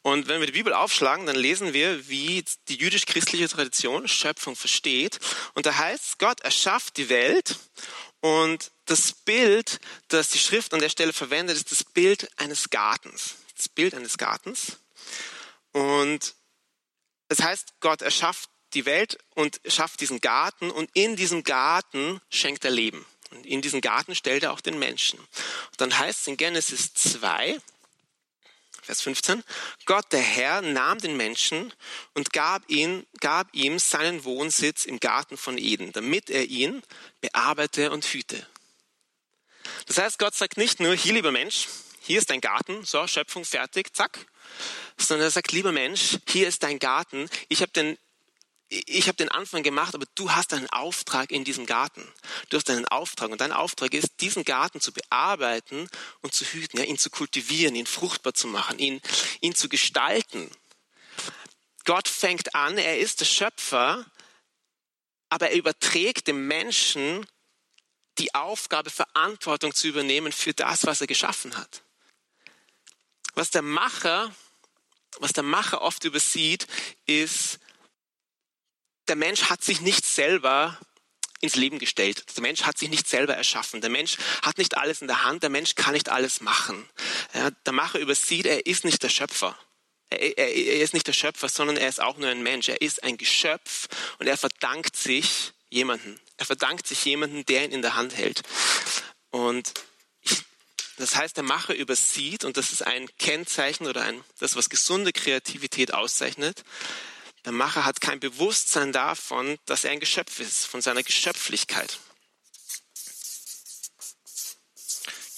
Und 0.02 0.28
wenn 0.28 0.40
wir 0.40 0.46
die 0.46 0.52
Bibel 0.52 0.72
aufschlagen, 0.72 1.26
dann 1.26 1.36
lesen 1.36 1.72
wir, 1.72 2.08
wie 2.08 2.44
die 2.68 2.76
jüdisch-christliche 2.76 3.48
Tradition 3.48 4.06
Schöpfung 4.06 4.54
versteht. 4.54 5.18
Und 5.54 5.66
da 5.66 5.76
heißt, 5.76 6.18
Gott 6.18 6.40
erschafft 6.40 6.96
die 6.96 7.08
Welt 7.08 7.56
und 8.20 8.70
das 8.84 9.12
Bild, 9.12 9.80
das 10.08 10.28
die 10.30 10.38
Schrift 10.38 10.72
an 10.74 10.80
der 10.80 10.88
Stelle 10.88 11.12
verwendet, 11.12 11.56
ist 11.56 11.72
das 11.72 11.84
Bild 11.84 12.28
eines 12.38 12.70
Gartens. 12.70 13.36
Das 13.56 13.68
Bild 13.68 13.94
eines 13.94 14.16
Gartens. 14.16 14.78
Und 15.72 16.34
das 17.28 17.42
heißt, 17.42 17.74
Gott 17.80 18.02
erschafft 18.02 18.48
die 18.74 18.86
Welt 18.86 19.18
und 19.34 19.60
schafft 19.66 20.00
diesen 20.00 20.20
Garten 20.20 20.70
und 20.70 20.90
in 20.94 21.16
diesem 21.16 21.42
Garten 21.42 22.20
schenkt 22.30 22.64
er 22.64 22.70
Leben. 22.70 23.04
Und 23.30 23.46
in 23.46 23.62
diesen 23.62 23.80
Garten 23.80 24.14
stellt 24.14 24.42
er 24.42 24.52
auch 24.52 24.60
den 24.60 24.78
Menschen. 24.78 25.18
Und 25.18 25.80
dann 25.80 25.98
heißt 25.98 26.20
es 26.20 26.26
in 26.26 26.36
Genesis 26.36 26.94
2, 26.94 27.60
Vers 28.86 29.02
15, 29.02 29.42
Gott 29.84 30.12
der 30.12 30.20
Herr 30.20 30.62
nahm 30.62 30.98
den 30.98 31.16
Menschen 31.16 31.72
und 32.14 32.32
gab, 32.32 32.62
ihn, 32.70 33.04
gab 33.20 33.52
ihm 33.52 33.80
seinen 33.80 34.22
Wohnsitz 34.22 34.84
im 34.84 35.00
Garten 35.00 35.36
von 35.36 35.58
Eden, 35.58 35.92
damit 35.92 36.30
er 36.30 36.44
ihn 36.44 36.82
bearbeite 37.20 37.90
und 37.90 38.04
hüte. 38.04 38.46
Das 39.86 39.98
heißt, 39.98 40.20
Gott 40.20 40.36
sagt 40.36 40.56
nicht 40.56 40.78
nur, 40.78 40.94
hier 40.94 41.14
lieber 41.14 41.32
Mensch, 41.32 41.66
hier 42.00 42.18
ist 42.18 42.30
dein 42.30 42.40
Garten, 42.40 42.84
so, 42.84 43.04
Schöpfung 43.08 43.44
fertig, 43.44 43.92
zack, 43.92 44.24
sondern 44.96 45.26
er 45.26 45.32
sagt, 45.32 45.50
lieber 45.50 45.72
Mensch, 45.72 46.18
hier 46.28 46.46
ist 46.46 46.62
dein 46.62 46.78
Garten, 46.78 47.28
ich 47.48 47.62
habe 47.62 47.72
den 47.72 47.98
ich 48.68 49.06
habe 49.06 49.16
den 49.16 49.28
Anfang 49.28 49.62
gemacht, 49.62 49.94
aber 49.94 50.06
du 50.16 50.32
hast 50.32 50.52
einen 50.52 50.68
Auftrag 50.70 51.30
in 51.30 51.44
diesem 51.44 51.66
Garten. 51.66 52.06
Du 52.48 52.56
hast 52.56 52.68
einen 52.68 52.86
Auftrag 52.86 53.30
und 53.30 53.40
dein 53.40 53.52
Auftrag 53.52 53.94
ist, 53.94 54.20
diesen 54.20 54.44
Garten 54.44 54.80
zu 54.80 54.92
bearbeiten 54.92 55.88
und 56.20 56.34
zu 56.34 56.44
hüten, 56.44 56.78
ja, 56.78 56.84
ihn 56.84 56.98
zu 56.98 57.10
kultivieren, 57.10 57.76
ihn 57.76 57.86
fruchtbar 57.86 58.34
zu 58.34 58.48
machen, 58.48 58.78
ihn, 58.78 59.00
ihn 59.40 59.54
zu 59.54 59.68
gestalten. 59.68 60.50
Gott 61.84 62.08
fängt 62.08 62.56
an, 62.56 62.76
er 62.76 62.98
ist 62.98 63.20
der 63.20 63.26
Schöpfer, 63.26 64.04
aber 65.28 65.50
er 65.50 65.56
überträgt 65.56 66.26
dem 66.26 66.48
Menschen 66.48 67.24
die 68.18 68.34
Aufgabe, 68.34 68.90
Verantwortung 68.90 69.74
zu 69.74 69.86
übernehmen 69.86 70.32
für 70.32 70.54
das, 70.54 70.86
was 70.86 71.00
er 71.00 71.06
geschaffen 71.06 71.56
hat. 71.56 71.82
Was 73.34 73.50
der 73.50 73.62
Macher, 73.62 74.34
was 75.18 75.32
der 75.32 75.44
Macher 75.44 75.82
oft 75.82 76.02
übersieht, 76.04 76.66
ist, 77.04 77.60
der 79.08 79.16
Mensch 79.16 79.44
hat 79.44 79.62
sich 79.62 79.80
nicht 79.80 80.04
selber 80.04 80.78
ins 81.40 81.56
Leben 81.56 81.78
gestellt. 81.78 82.24
Der 82.36 82.42
Mensch 82.42 82.62
hat 82.62 82.78
sich 82.78 82.88
nicht 82.88 83.08
selber 83.08 83.34
erschaffen. 83.34 83.80
Der 83.80 83.90
Mensch 83.90 84.16
hat 84.42 84.58
nicht 84.58 84.76
alles 84.76 85.00
in 85.02 85.06
der 85.06 85.24
Hand. 85.24 85.42
Der 85.42 85.50
Mensch 85.50 85.74
kann 85.74 85.92
nicht 85.92 86.08
alles 86.08 86.40
machen. 86.40 86.88
Ja, 87.34 87.50
der 87.50 87.72
Macher 87.72 87.98
übersieht, 87.98 88.46
er 88.46 88.66
ist 88.66 88.84
nicht 88.84 89.02
der 89.02 89.10
Schöpfer. 89.10 89.58
Er, 90.08 90.38
er, 90.38 90.54
er 90.54 90.82
ist 90.82 90.94
nicht 90.94 91.06
der 91.06 91.12
Schöpfer, 91.12 91.48
sondern 91.48 91.76
er 91.76 91.88
ist 91.88 92.00
auch 92.00 92.16
nur 92.16 92.28
ein 92.28 92.42
Mensch. 92.42 92.68
Er 92.68 92.80
ist 92.80 93.02
ein 93.02 93.16
Geschöpf 93.16 93.88
und 94.18 94.26
er 94.26 94.36
verdankt 94.36 94.96
sich 94.96 95.52
jemanden. 95.68 96.18
Er 96.36 96.46
verdankt 96.46 96.86
sich 96.86 97.04
jemanden, 97.04 97.44
der 97.46 97.64
ihn 97.64 97.72
in 97.72 97.82
der 97.82 97.96
Hand 97.96 98.16
hält. 98.16 98.42
Und 99.30 99.72
das 100.98 101.14
heißt, 101.14 101.36
der 101.36 101.44
Macher 101.44 101.74
übersieht, 101.74 102.44
und 102.44 102.56
das 102.56 102.72
ist 102.72 102.82
ein 102.82 103.08
Kennzeichen 103.18 103.86
oder 103.86 104.02
ein, 104.02 104.24
das, 104.38 104.56
was 104.56 104.70
gesunde 104.70 105.12
Kreativität 105.12 105.92
auszeichnet, 105.92 106.64
der 107.46 107.52
Macher 107.52 107.84
hat 107.84 108.00
kein 108.00 108.18
Bewusstsein 108.18 108.92
davon, 108.92 109.56
dass 109.66 109.84
er 109.84 109.92
ein 109.92 110.00
Geschöpf 110.00 110.40
ist, 110.40 110.66
von 110.66 110.82
seiner 110.82 111.04
Geschöpflichkeit. 111.04 112.00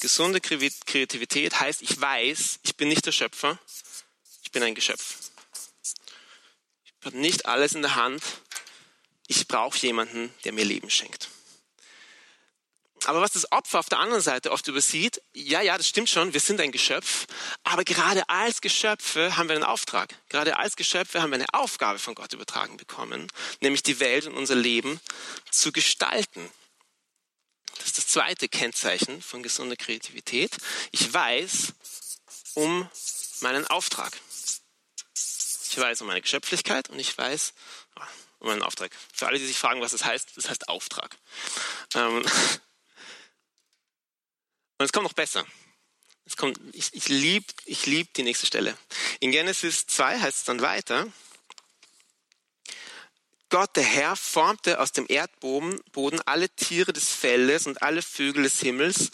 Gesunde 0.01 0.41
Kreativität 0.41 1.61
heißt, 1.61 1.83
ich 1.83 2.01
weiß, 2.01 2.61
ich 2.63 2.77
bin 2.77 2.89
nicht 2.89 3.05
der 3.05 3.13
Schöpfer, 3.13 3.59
ich 4.43 4.51
bin 4.51 4.63
ein 4.63 4.75
Geschöpf. 4.75 5.19
Ich 6.87 7.05
habe 7.05 7.19
nicht 7.19 7.45
alles 7.45 7.75
in 7.75 7.83
der 7.83 7.95
Hand, 7.95 8.23
ich 9.27 9.47
brauche 9.47 9.77
jemanden, 9.79 10.33
der 10.45 10.53
mir 10.53 10.65
Leben 10.65 10.89
schenkt. 10.89 11.29
Aber 13.07 13.21
was 13.21 13.33
das 13.33 13.51
Opfer 13.53 13.79
auf 13.79 13.89
der 13.89 13.99
anderen 13.99 14.23
Seite 14.23 14.51
oft 14.51 14.67
übersieht, 14.69 15.23
ja, 15.33 15.61
ja, 15.61 15.77
das 15.77 15.89
stimmt 15.89 16.11
schon, 16.11 16.33
wir 16.33 16.41
sind 16.41 16.61
ein 16.61 16.73
Geschöpf, 16.73 17.27
aber 17.65 17.85
gerade 17.85 18.29
als 18.29 18.61
Geschöpfe 18.61 19.37
haben 19.37 19.49
wir 19.49 19.57
einen 19.57 19.65
Auftrag. 19.65 20.15
Gerade 20.29 20.57
als 20.57 20.77
Geschöpfe 20.77 21.23
haben 21.23 21.31
wir 21.31 21.37
eine 21.37 21.47
Aufgabe 21.53 21.99
von 21.99 22.15
Gott 22.15 22.33
übertragen 22.33 22.77
bekommen, 22.77 23.29
nämlich 23.61 23.83
die 23.83 24.01
Welt 24.01 24.27
und 24.27 24.35
unser 24.35 24.57
Leben 24.57 25.01
zu 25.51 25.73
gestalten. 25.73 26.51
Das 27.77 27.87
ist 27.87 27.99
das 27.99 28.07
zweite 28.09 28.49
Kennzeichen 28.49 29.23
von 29.23 29.43
gesunder 29.43 29.77
Kreativität. 29.77 30.57
Ich 30.91 31.13
weiß 31.13 31.75
um 32.55 32.89
meinen 33.41 33.67
Auftrag. 33.69 34.13
Ich 35.71 35.79
weiß 35.79 36.01
um 36.01 36.09
meine 36.09 36.23
Geschöpflichkeit 36.23 36.91
und 36.91 36.99
ich 36.99 37.17
weiß 37.17 37.53
um 38.41 38.49
meinen 38.49 38.63
Auftrag. 38.63 38.91
Für 39.13 39.29
alle, 39.29 39.39
die 39.39 39.47
sich 39.47 39.59
fragen, 39.59 39.81
was 39.81 39.93
das 39.93 40.05
heißt, 40.05 40.37
das 40.37 40.49
heißt 40.49 40.69
Auftrag. 40.69 41.17
Ähm, 41.95 42.25
und 44.79 44.85
es 44.85 44.93
kommt 44.93 45.05
noch 45.05 45.13
besser. 45.13 45.45
Es 46.25 46.37
kommt, 46.37 46.59
ich, 46.73 46.95
ich 46.95 47.09
liebe 47.09 47.47
ich 47.65 47.87
lieb 47.87 48.13
die 48.15 48.23
nächste 48.23 48.47
Stelle. 48.47 48.77
In 49.21 49.33
Genesis 49.33 49.87
2 49.87 50.21
heißt 50.21 50.39
es 50.39 50.45
dann 50.45 50.61
weiter, 50.61 51.07
Gott, 53.51 53.77
der 53.77 53.85
Herr, 53.85 54.15
formte 54.15 54.79
aus 54.79 54.93
dem 54.93 55.07
Erdboden 55.09 56.21
alle 56.27 56.51
Tiere 56.51 56.93
des 56.93 57.09
Feldes 57.09 57.67
und 57.67 57.83
alle 57.83 58.03
Vögel 58.03 58.43
des 58.43 58.61
Himmels 58.61 59.11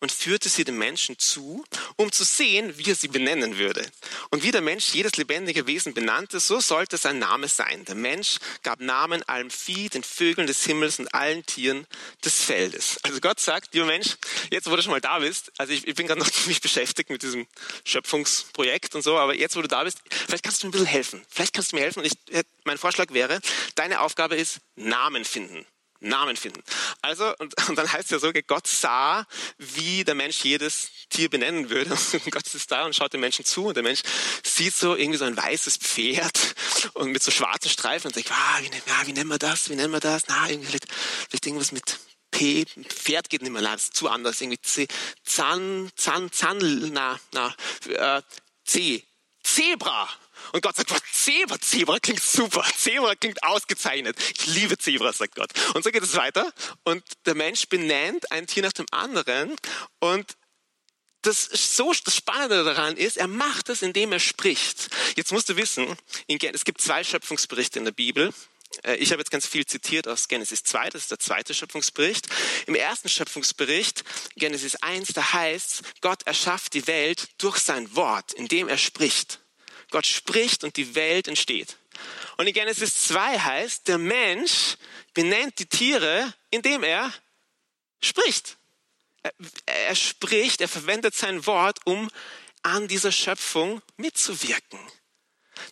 und 0.00 0.12
führte 0.12 0.48
sie 0.48 0.64
dem 0.64 0.78
Menschen 0.78 1.18
zu, 1.18 1.64
um 1.96 2.12
zu 2.12 2.24
sehen, 2.24 2.76
wie 2.76 2.90
er 2.90 2.94
sie 2.94 3.08
benennen 3.08 3.56
würde. 3.56 3.84
Und 4.30 4.42
wie 4.42 4.50
der 4.50 4.60
Mensch 4.60 4.92
jedes 4.92 5.16
lebendige 5.16 5.66
Wesen 5.66 5.94
benannte, 5.94 6.38
so 6.40 6.60
sollte 6.60 6.96
sein 6.96 7.18
Name 7.18 7.48
sein. 7.48 7.84
Der 7.86 7.94
Mensch 7.94 8.38
gab 8.62 8.80
Namen 8.80 9.22
allem 9.28 9.50
Vieh, 9.50 9.88
den 9.88 10.02
Vögeln 10.02 10.46
des 10.46 10.64
Himmels 10.64 10.98
und 10.98 11.14
allen 11.14 11.44
Tieren 11.46 11.86
des 12.24 12.42
Feldes. 12.42 12.98
Also 13.02 13.20
Gott 13.20 13.40
sagt, 13.40 13.72
lieber 13.74 13.86
Mensch, 13.86 14.16
jetzt 14.50 14.70
wo 14.70 14.76
du 14.76 14.82
schon 14.82 14.92
mal 14.92 15.00
da 15.00 15.18
bist, 15.20 15.50
also 15.56 15.72
ich, 15.72 15.86
ich 15.86 15.94
bin 15.94 16.06
gerade 16.06 16.20
noch 16.20 16.30
ziemlich 16.30 16.60
beschäftigt 16.60 17.10
mit 17.10 17.22
diesem 17.22 17.46
Schöpfungsprojekt 17.84 18.94
und 18.94 19.02
so, 19.02 19.18
aber 19.18 19.34
jetzt 19.34 19.56
wo 19.56 19.62
du 19.62 19.68
da 19.68 19.84
bist, 19.84 19.98
vielleicht 20.10 20.44
kannst 20.44 20.62
du 20.62 20.66
mir 20.66 20.70
ein 20.70 20.72
bisschen 20.72 20.86
helfen. 20.86 21.26
Vielleicht 21.28 21.54
kannst 21.54 21.72
du 21.72 21.76
mir 21.76 21.82
helfen 21.82 22.00
und 22.00 22.06
ich, 22.06 22.44
mein 22.64 22.78
Vorschlag 22.78 23.12
wäre, 23.12 23.40
deine 23.74 24.00
Aufgabe 24.00 24.36
ist 24.36 24.60
Namen 24.74 25.24
finden. 25.24 25.66
Namen 26.00 26.36
finden. 26.36 26.62
Also, 27.02 27.34
und, 27.38 27.54
und 27.68 27.76
dann 27.76 27.92
heißt 27.92 28.04
es 28.04 28.10
ja 28.10 28.18
so, 28.18 28.32
Gott 28.46 28.66
sah, 28.66 29.26
wie 29.58 30.04
der 30.04 30.14
Mensch 30.14 30.44
jedes 30.44 30.90
Tier 31.08 31.28
benennen 31.28 31.70
würde. 31.70 31.90
Und 31.90 32.24
Gott 32.30 32.46
ist 32.52 32.70
da 32.70 32.84
und 32.84 32.94
schaut 32.94 33.12
dem 33.12 33.20
Menschen 33.20 33.44
zu 33.44 33.66
und 33.66 33.74
der 33.74 33.82
Mensch 33.82 34.02
sieht 34.44 34.74
so 34.74 34.96
irgendwie 34.96 35.18
so 35.18 35.24
ein 35.24 35.36
weißes 35.36 35.76
Pferd 35.78 36.54
und 36.94 37.12
mit 37.12 37.22
so 37.22 37.30
schwarzen 37.30 37.70
Streifen 37.70 38.08
und 38.08 38.14
sagt, 38.14 38.30
ah, 38.32 38.58
wie, 38.60 38.66
ja, 38.66 39.06
wie 39.06 39.12
nennen 39.12 39.30
wir 39.30 39.38
das, 39.38 39.68
wie 39.70 39.76
nennen 39.76 39.92
wir 39.92 40.00
das? 40.00 40.24
Na, 40.28 40.48
irgendwie 40.48 40.68
vielleicht, 40.68 41.46
irgendwas 41.46 41.72
mit 41.72 41.98
P, 42.30 42.64
Pferd 42.88 43.30
geht 43.30 43.42
nicht 43.42 43.52
mehr, 43.52 43.62
das 43.62 43.84
ist 43.84 43.96
zu 43.96 44.08
anders, 44.08 44.40
irgendwie 44.40 44.60
C, 44.60 44.88
Zahn, 45.24 45.90
Zahn, 45.96 46.30
Zahn, 46.32 46.58
na, 46.92 47.18
na, 47.32 47.54
äh, 47.88 48.22
C, 48.64 49.04
Zebra. 49.42 50.08
Und 50.52 50.62
Gott 50.62 50.76
sagt, 50.76 50.90
was 50.90 51.02
Zebra? 51.12 51.60
Zebra 51.60 51.98
klingt 51.98 52.22
super. 52.22 52.64
Zebra 52.76 53.14
klingt 53.14 53.42
ausgezeichnet. 53.42 54.16
Ich 54.38 54.46
liebe 54.46 54.78
Zebras, 54.78 55.18
sagt 55.18 55.34
Gott. 55.34 55.50
Und 55.74 55.84
so 55.84 55.90
geht 55.90 56.02
es 56.02 56.14
weiter. 56.14 56.52
Und 56.84 57.02
der 57.26 57.34
Mensch 57.34 57.68
benennt 57.68 58.30
ein 58.30 58.46
Tier 58.46 58.62
nach 58.62 58.72
dem 58.72 58.86
anderen. 58.90 59.56
Und 59.98 60.36
das, 61.22 61.44
so, 61.44 61.92
das 62.04 62.14
Spannende 62.14 62.64
daran 62.64 62.96
ist, 62.96 63.16
er 63.16 63.26
macht 63.26 63.68
es, 63.68 63.82
indem 63.82 64.12
er 64.12 64.20
spricht. 64.20 64.88
Jetzt 65.16 65.32
musst 65.32 65.48
du 65.48 65.56
wissen, 65.56 65.96
es 66.28 66.64
gibt 66.64 66.80
zwei 66.80 67.02
Schöpfungsberichte 67.02 67.78
in 67.78 67.84
der 67.84 67.92
Bibel. 67.92 68.32
Äh, 68.84 68.96
ich 68.96 69.10
habe 69.10 69.20
jetzt 69.20 69.30
ganz 69.30 69.46
viel 69.46 69.66
zitiert 69.66 70.08
aus 70.08 70.28
Genesis 70.28 70.62
2, 70.62 70.90
das 70.90 71.02
ist 71.02 71.10
der 71.10 71.18
zweite 71.18 71.54
Schöpfungsbericht. 71.54 72.26
Im 72.66 72.74
ersten 72.74 73.08
Schöpfungsbericht, 73.08 74.04
Genesis 74.36 74.76
1, 74.76 75.08
da 75.08 75.32
heißt, 75.32 75.82
Gott 76.00 76.22
erschafft 76.26 76.74
die 76.74 76.86
Welt 76.86 77.28
durch 77.38 77.58
sein 77.58 77.94
Wort, 77.96 78.32
indem 78.32 78.68
er 78.68 78.78
spricht. 78.78 79.40
Gott 79.90 80.06
spricht 80.06 80.64
und 80.64 80.76
die 80.76 80.94
Welt 80.94 81.28
entsteht. 81.28 81.76
Und 82.36 82.46
in 82.46 82.52
Genesis 82.52 83.06
2 83.08 83.38
heißt, 83.38 83.88
der 83.88 83.98
Mensch 83.98 84.76
benennt 85.14 85.58
die 85.58 85.66
Tiere, 85.66 86.32
indem 86.50 86.82
er 86.82 87.12
spricht. 88.00 88.58
Er, 89.22 89.32
er 89.66 89.96
spricht, 89.96 90.60
er 90.60 90.68
verwendet 90.68 91.14
sein 91.14 91.46
Wort, 91.46 91.78
um 91.84 92.10
an 92.62 92.88
dieser 92.88 93.12
Schöpfung 93.12 93.80
mitzuwirken. 93.96 94.78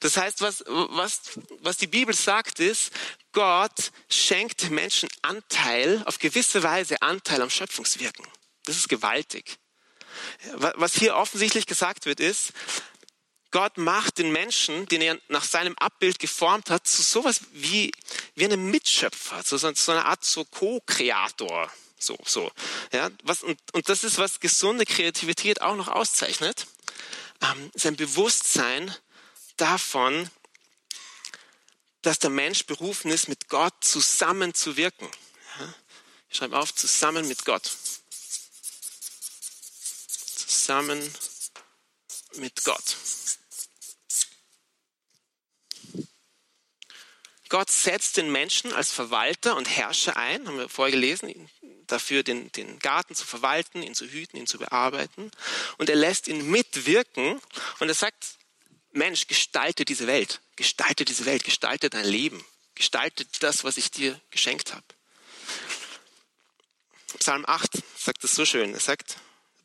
Das 0.00 0.16
heißt, 0.16 0.40
was, 0.40 0.64
was, 0.66 1.38
was 1.60 1.76
die 1.76 1.86
Bibel 1.86 2.14
sagt, 2.14 2.60
ist, 2.60 2.90
Gott 3.32 3.92
schenkt 4.08 4.70
Menschen 4.70 5.08
Anteil, 5.22 6.02
auf 6.06 6.18
gewisse 6.18 6.62
Weise 6.62 7.02
Anteil 7.02 7.42
am 7.42 7.50
Schöpfungswirken. 7.50 8.26
Das 8.64 8.76
ist 8.76 8.88
gewaltig. 8.88 9.58
Was 10.76 10.94
hier 10.94 11.16
offensichtlich 11.16 11.66
gesagt 11.66 12.06
wird, 12.06 12.20
ist, 12.20 12.52
Gott 13.54 13.78
macht 13.78 14.18
den 14.18 14.32
Menschen, 14.32 14.86
den 14.86 15.00
er 15.00 15.16
nach 15.28 15.44
seinem 15.44 15.78
Abbild 15.78 16.18
geformt 16.18 16.70
hat, 16.70 16.88
zu 16.88 17.02
sowas 17.02 17.40
wie, 17.52 17.92
wie 18.34 18.46
einem 18.46 18.68
Mitschöpfer, 18.68 19.44
zu 19.44 19.56
so, 19.58 19.68
einer 19.92 20.06
Art 20.06 20.24
so 20.24 20.44
Co-Kreator. 20.44 21.70
So, 21.96 22.18
so. 22.26 22.50
Ja, 22.92 23.10
was, 23.22 23.44
und, 23.44 23.56
und 23.72 23.88
das 23.88 24.02
ist, 24.02 24.18
was 24.18 24.40
gesunde 24.40 24.84
Kreativität 24.84 25.62
auch 25.62 25.76
noch 25.76 25.86
auszeichnet. 25.86 26.66
Ähm, 27.42 27.70
sein 27.76 27.94
Bewusstsein 27.94 28.92
davon, 29.56 30.28
dass 32.02 32.18
der 32.18 32.30
Mensch 32.30 32.66
berufen 32.66 33.12
ist, 33.12 33.28
mit 33.28 33.48
Gott 33.48 33.74
zusammenzuwirken. 33.82 35.08
Ja, 35.60 35.74
ich 36.28 36.38
schreibe 36.38 36.58
auf, 36.58 36.74
zusammen 36.74 37.28
mit 37.28 37.44
Gott. 37.44 37.70
Zusammen 40.48 41.14
mit 42.34 42.64
Gott. 42.64 42.96
Gott 47.48 47.70
setzt 47.70 48.16
den 48.16 48.32
Menschen 48.32 48.72
als 48.72 48.90
Verwalter 48.90 49.56
und 49.56 49.68
Herrscher 49.68 50.16
ein, 50.16 50.46
haben 50.46 50.58
wir 50.58 50.68
vorher 50.68 50.92
gelesen, 50.92 51.50
dafür 51.86 52.22
den, 52.22 52.50
den 52.52 52.78
Garten 52.78 53.14
zu 53.14 53.26
verwalten, 53.26 53.82
ihn 53.82 53.94
zu 53.94 54.06
hüten, 54.06 54.36
ihn 54.36 54.46
zu 54.46 54.58
bearbeiten. 54.58 55.30
Und 55.76 55.90
er 55.90 55.96
lässt 55.96 56.28
ihn 56.28 56.50
mitwirken 56.50 57.40
und 57.80 57.88
er 57.88 57.94
sagt, 57.94 58.38
Mensch, 58.92 59.26
gestalte 59.26 59.84
diese 59.84 60.06
Welt, 60.06 60.40
gestalte 60.56 61.04
diese 61.04 61.26
Welt, 61.26 61.44
gestalte 61.44 61.90
dein 61.90 62.04
Leben, 62.04 62.44
gestalte 62.74 63.26
das, 63.40 63.64
was 63.64 63.76
ich 63.76 63.90
dir 63.90 64.18
geschenkt 64.30 64.72
habe. 64.72 64.84
Psalm 67.18 67.44
8 67.46 67.70
sagt 67.96 68.24
es 68.24 68.34
so 68.34 68.44
schön. 68.44 68.72
Er 68.72 68.80
sagt, 68.80 69.16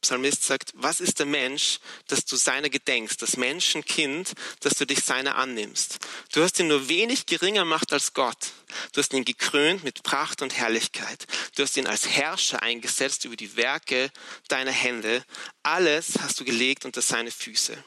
Psalmist 0.02 0.44
sagt, 0.44 0.72
was 0.76 1.02
ist 1.02 1.20
der 1.20 1.26
Mensch, 1.26 1.80
dass 2.08 2.26
du 2.26 2.36
seiner 2.36 2.70
gedenkst, 2.70 3.22
das 3.22 3.38
Menschenkind, 3.38 4.34
dass 4.62 4.74
du 4.74 4.86
dich 4.86 5.04
seiner 5.04 5.36
annimmst. 5.36 6.00
Du 6.32 6.42
hast 6.42 6.60
ihn 6.60 6.68
nur 6.68 6.88
wenig 6.90 7.26
geringer 7.26 7.64
gemacht 7.64 7.92
als 7.92 8.14
Gott. 8.14 8.52
Du 8.94 9.02
hast 9.02 9.14
ihn 9.14 9.26
gekrönt 9.26 9.84
mit 9.84 10.04
Pracht 10.04 10.42
und 10.42 10.56
Herrlichkeit. 10.56 11.28
Du 11.56 11.64
hast 11.64 11.76
ihn 11.78 11.88
als 11.88 12.08
Herrscher 12.08 12.62
eingesetzt 12.62 13.26
über 13.26 13.36
die 13.36 13.56
Werke 13.56 14.12
deiner 14.48 14.72
Hände. 14.72 15.24
Alles 15.64 16.20
hast 16.22 16.40
du 16.40 16.46
gelegt 16.46 16.86
unter 16.86 17.02
seine 17.02 17.32
Füße. 17.32 17.84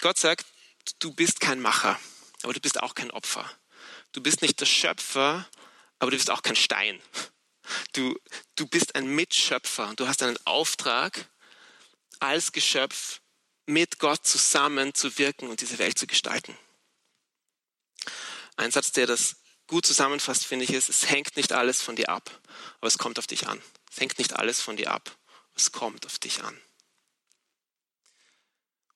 Gott 0.00 0.18
sagt, 0.18 0.46
du 0.98 1.12
bist 1.12 1.40
kein 1.40 1.60
Macher, 1.60 1.98
aber 2.42 2.52
du 2.52 2.60
bist 2.60 2.82
auch 2.82 2.94
kein 2.94 3.10
Opfer. 3.10 3.50
Du 4.12 4.20
bist 4.20 4.42
nicht 4.42 4.60
der 4.60 4.66
Schöpfer, 4.66 5.48
aber 5.98 6.10
du 6.10 6.16
bist 6.16 6.30
auch 6.30 6.42
kein 6.42 6.56
Stein. 6.56 7.00
Du, 7.92 8.18
du 8.56 8.66
bist 8.66 8.94
ein 8.94 9.06
Mitschöpfer 9.06 9.88
und 9.88 10.00
du 10.00 10.06
hast 10.06 10.22
einen 10.22 10.38
Auftrag, 10.44 11.28
als 12.20 12.52
Geschöpf 12.52 13.20
mit 13.66 13.98
Gott 13.98 14.26
zusammen 14.26 14.94
zu 14.94 15.18
wirken 15.18 15.48
und 15.48 15.60
diese 15.60 15.78
Welt 15.78 15.98
zu 15.98 16.06
gestalten. 16.06 16.56
Ein 18.56 18.70
Satz, 18.70 18.92
der 18.92 19.06
das 19.06 19.36
gut 19.66 19.86
zusammenfasst, 19.86 20.46
finde 20.46 20.64
ich, 20.64 20.72
ist, 20.72 20.88
es 20.88 21.08
hängt 21.08 21.36
nicht 21.36 21.52
alles 21.52 21.82
von 21.82 21.96
dir 21.96 22.08
ab, 22.08 22.30
aber 22.78 22.86
es 22.86 22.98
kommt 22.98 23.18
auf 23.18 23.26
dich 23.26 23.46
an. 23.46 23.60
Es 23.90 24.00
hängt 24.00 24.18
nicht 24.18 24.36
alles 24.36 24.60
von 24.60 24.76
dir 24.76 24.90
ab, 24.90 25.16
es 25.54 25.72
kommt 25.72 26.06
auf 26.06 26.18
dich 26.18 26.42
an. 26.42 26.60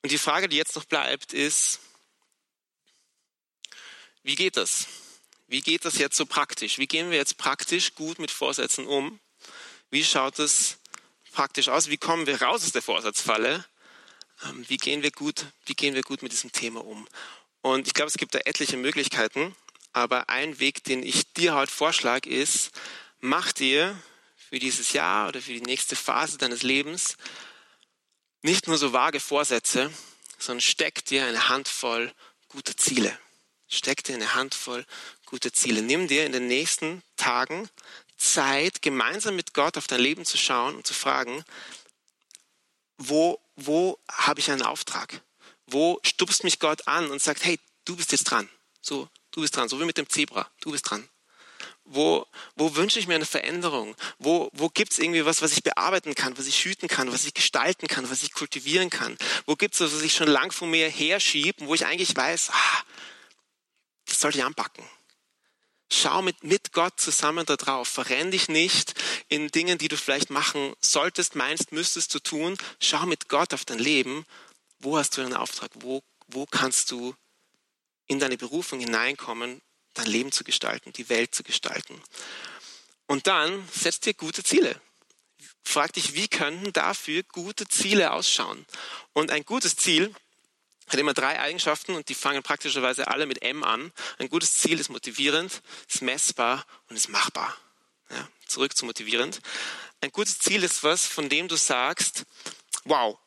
Und 0.02 0.12
die 0.12 0.18
Frage, 0.18 0.48
die 0.48 0.56
jetzt 0.56 0.76
noch 0.76 0.84
bleibt, 0.84 1.32
ist, 1.32 1.80
wie 4.22 4.34
geht 4.34 4.56
das? 4.56 4.86
Wie 5.48 5.62
geht 5.62 5.86
das 5.86 5.96
jetzt 5.96 6.16
so 6.16 6.26
praktisch? 6.26 6.78
Wie 6.78 6.86
gehen 6.86 7.10
wir 7.10 7.16
jetzt 7.16 7.38
praktisch 7.38 7.94
gut 7.94 8.18
mit 8.18 8.30
Vorsätzen 8.30 8.86
um? 8.86 9.18
Wie 9.90 10.04
schaut 10.04 10.38
es 10.38 10.76
praktisch 11.32 11.68
aus? 11.68 11.88
Wie 11.88 11.96
kommen 11.96 12.26
wir 12.26 12.42
raus 12.42 12.64
aus 12.64 12.72
der 12.72 12.82
Vorsatzfalle? 12.82 13.64
Ähm, 14.44 14.64
wie 14.68 14.76
gehen 14.76 15.02
wir 15.02 15.10
gut, 15.10 15.46
wie 15.64 15.74
gehen 15.74 15.94
wir 15.94 16.02
gut 16.02 16.22
mit 16.22 16.32
diesem 16.32 16.52
Thema 16.52 16.84
um? 16.84 17.08
Und 17.62 17.86
ich 17.86 17.94
glaube, 17.94 18.08
es 18.08 18.18
gibt 18.18 18.34
da 18.34 18.40
etliche 18.44 18.76
Möglichkeiten. 18.76 19.56
Aber 19.94 20.28
ein 20.28 20.60
Weg, 20.60 20.84
den 20.84 21.02
ich 21.02 21.32
dir 21.32 21.54
heute 21.54 21.72
vorschlage, 21.72 22.28
ist, 22.28 22.70
mach 23.20 23.50
dir 23.52 24.00
für 24.36 24.58
dieses 24.58 24.92
Jahr 24.92 25.28
oder 25.28 25.40
für 25.40 25.54
die 25.54 25.62
nächste 25.62 25.96
Phase 25.96 26.36
deines 26.36 26.62
Lebens 26.62 27.16
nicht 28.42 28.68
nur 28.68 28.76
so 28.76 28.92
vage 28.92 29.18
Vorsätze, 29.18 29.90
sondern 30.38 30.60
steck 30.60 31.04
dir 31.06 31.24
eine 31.24 31.48
Handvoll 31.48 32.12
gute 32.48 32.76
Ziele. 32.76 33.18
Steck 33.66 34.04
dir 34.04 34.14
eine 34.14 34.34
Handvoll 34.34 34.86
gute 35.28 35.52
Ziele. 35.52 35.82
Nimm 35.82 36.08
dir 36.08 36.24
in 36.24 36.32
den 36.32 36.48
nächsten 36.48 37.02
Tagen 37.16 37.68
Zeit, 38.16 38.82
gemeinsam 38.82 39.36
mit 39.36 39.54
Gott 39.54 39.76
auf 39.76 39.86
dein 39.86 40.00
Leben 40.00 40.24
zu 40.24 40.38
schauen 40.38 40.76
und 40.76 40.86
zu 40.86 40.94
fragen, 40.94 41.44
wo, 42.96 43.40
wo 43.54 43.98
habe 44.10 44.40
ich 44.40 44.50
einen 44.50 44.62
Auftrag? 44.62 45.20
Wo 45.66 46.00
stupst 46.02 46.44
mich 46.44 46.58
Gott 46.58 46.88
an 46.88 47.10
und 47.10 47.22
sagt, 47.22 47.44
hey, 47.44 47.60
du 47.84 47.94
bist 47.94 48.10
jetzt 48.10 48.24
dran. 48.24 48.48
So, 48.80 49.08
du 49.30 49.42
bist 49.42 49.54
dran. 49.54 49.68
So 49.68 49.78
wie 49.78 49.84
mit 49.84 49.98
dem 49.98 50.08
Zebra. 50.08 50.50
Du 50.60 50.72
bist 50.72 50.90
dran. 50.90 51.06
Wo, 51.84 52.26
wo 52.56 52.74
wünsche 52.74 52.98
ich 52.98 53.06
mir 53.06 53.14
eine 53.14 53.26
Veränderung? 53.26 53.94
Wo, 54.18 54.50
wo 54.52 54.68
gibt 54.68 54.92
es 54.92 54.98
irgendwie 54.98 55.24
was, 55.24 55.42
was 55.42 55.52
ich 55.52 55.62
bearbeiten 55.62 56.14
kann, 56.14 56.36
was 56.36 56.46
ich 56.46 56.64
hüten 56.64 56.88
kann, 56.88 57.12
was 57.12 57.24
ich 57.24 57.34
gestalten 57.34 57.86
kann, 57.86 58.10
was 58.10 58.22
ich 58.22 58.32
kultivieren 58.32 58.90
kann? 58.90 59.16
Wo 59.46 59.56
gibt 59.56 59.74
es 59.74 59.80
was, 59.80 59.94
was 59.94 60.02
ich 60.02 60.14
schon 60.14 60.28
lang 60.28 60.52
von 60.52 60.70
mir 60.70 60.88
herschiebe, 60.88 61.66
wo 61.66 61.74
ich 61.74 61.86
eigentlich 61.86 62.14
weiß, 62.16 62.50
ah, 62.50 62.82
das 64.06 64.20
sollte 64.20 64.38
ich 64.38 64.44
anpacken. 64.44 64.84
Schau 65.90 66.22
mit, 66.22 66.44
mit 66.44 66.72
Gott 66.72 67.00
zusammen 67.00 67.46
da 67.46 67.56
drauf. 67.56 67.88
Verrenn 67.88 68.30
dich 68.30 68.48
nicht 68.48 68.94
in 69.28 69.48
Dingen, 69.48 69.78
die 69.78 69.88
du 69.88 69.96
vielleicht 69.96 70.30
machen 70.30 70.74
solltest, 70.80 71.34
meinst, 71.34 71.72
müsstest 71.72 72.14
du 72.14 72.18
tun. 72.18 72.58
Schau 72.80 73.06
mit 73.06 73.28
Gott 73.28 73.54
auf 73.54 73.64
dein 73.64 73.78
Leben. 73.78 74.26
Wo 74.80 74.98
hast 74.98 75.16
du 75.16 75.22
einen 75.22 75.34
Auftrag? 75.34 75.70
Wo, 75.74 76.02
wo 76.28 76.46
kannst 76.46 76.90
du 76.90 77.14
in 78.06 78.18
deine 78.18 78.36
Berufung 78.36 78.80
hineinkommen, 78.80 79.60
dein 79.94 80.06
Leben 80.06 80.30
zu 80.30 80.44
gestalten, 80.44 80.92
die 80.92 81.08
Welt 81.08 81.34
zu 81.34 81.42
gestalten? 81.42 82.00
Und 83.06 83.26
dann 83.26 83.66
setz 83.72 84.00
dir 84.00 84.14
gute 84.14 84.44
Ziele. 84.44 84.80
Frag 85.64 85.92
dich, 85.94 86.14
wie 86.14 86.28
könnten 86.28 86.72
dafür 86.72 87.22
gute 87.24 87.66
Ziele 87.66 88.12
ausschauen? 88.12 88.66
Und 89.14 89.30
ein 89.30 89.44
gutes 89.44 89.76
Ziel 89.76 90.14
hat 90.88 90.98
immer 90.98 91.14
drei 91.14 91.38
Eigenschaften 91.40 91.94
und 91.94 92.08
die 92.08 92.14
fangen 92.14 92.42
praktischerweise 92.42 93.08
alle 93.08 93.26
mit 93.26 93.42
M 93.42 93.64
an. 93.64 93.92
Ein 94.18 94.28
gutes 94.28 94.54
Ziel 94.56 94.80
ist 94.80 94.88
motivierend, 94.88 95.62
ist 95.88 96.02
messbar 96.02 96.64
und 96.88 96.96
ist 96.96 97.08
machbar. 97.08 97.56
Ja, 98.10 98.28
zurück 98.46 98.76
zu 98.76 98.86
motivierend. 98.86 99.40
Ein 100.00 100.10
gutes 100.12 100.38
Ziel 100.38 100.62
ist 100.64 100.82
was, 100.82 101.06
von 101.06 101.28
dem 101.28 101.48
du 101.48 101.56
sagst, 101.56 102.24
wow, 102.84 103.18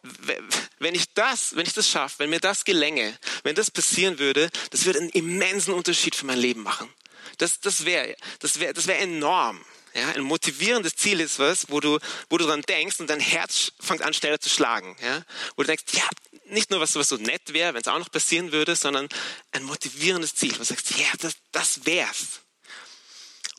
wenn 0.79 0.95
ich 0.95 1.13
das, 1.13 1.55
wenn 1.55 1.65
ich 1.65 1.73
das 1.73 1.87
schaffe, 1.87 2.19
wenn 2.19 2.29
mir 2.29 2.39
das 2.39 2.65
gelänge, 2.65 3.17
wenn 3.43 3.55
das 3.55 3.69
passieren 3.69 4.19
würde, 4.19 4.49
das 4.71 4.85
würde 4.85 4.99
einen 4.99 5.09
immensen 5.09 5.73
Unterschied 5.73 6.15
für 6.15 6.25
mein 6.25 6.39
Leben 6.39 6.63
machen. 6.63 6.91
Das, 7.37 7.59
das 7.59 7.85
wäre, 7.85 8.15
das 8.39 8.59
wäre, 8.59 8.73
das 8.73 8.87
wäre 8.87 8.99
enorm. 8.99 9.63
Ja, 9.93 10.09
ein 10.09 10.21
motivierendes 10.21 10.95
Ziel 10.95 11.19
ist 11.19 11.37
was, 11.39 11.69
wo 11.69 11.79
du, 11.79 11.99
wo 12.29 12.37
du 12.37 12.45
dran 12.45 12.61
denkst 12.61 12.99
und 12.99 13.09
dein 13.09 13.19
Herz 13.19 13.73
fängt 13.79 14.01
an 14.01 14.13
schneller 14.13 14.39
zu 14.39 14.49
schlagen. 14.49 14.95
Ja, 15.01 15.23
wo 15.55 15.63
du 15.63 15.67
denkst, 15.67 15.83
ja, 15.91 16.07
nicht 16.45 16.69
nur 16.69 16.79
was, 16.79 16.95
was 16.95 17.09
so 17.09 17.17
nett 17.17 17.53
wäre, 17.53 17.73
wenn 17.73 17.81
es 17.81 17.87
auch 17.87 17.99
noch 17.99 18.11
passieren 18.11 18.51
würde, 18.51 18.75
sondern 18.75 19.09
ein 19.51 19.63
motivierendes 19.63 20.35
Ziel, 20.35 20.53
wo 20.53 20.59
du 20.59 20.63
sagst, 20.63 20.91
ja, 20.97 21.07
das, 21.19 21.33
das 21.51 21.85
wär's. 21.85 22.41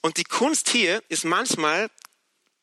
Und 0.00 0.16
die 0.16 0.24
Kunst 0.24 0.68
hier 0.70 1.02
ist 1.08 1.24
manchmal 1.24 1.84
ein 1.84 1.90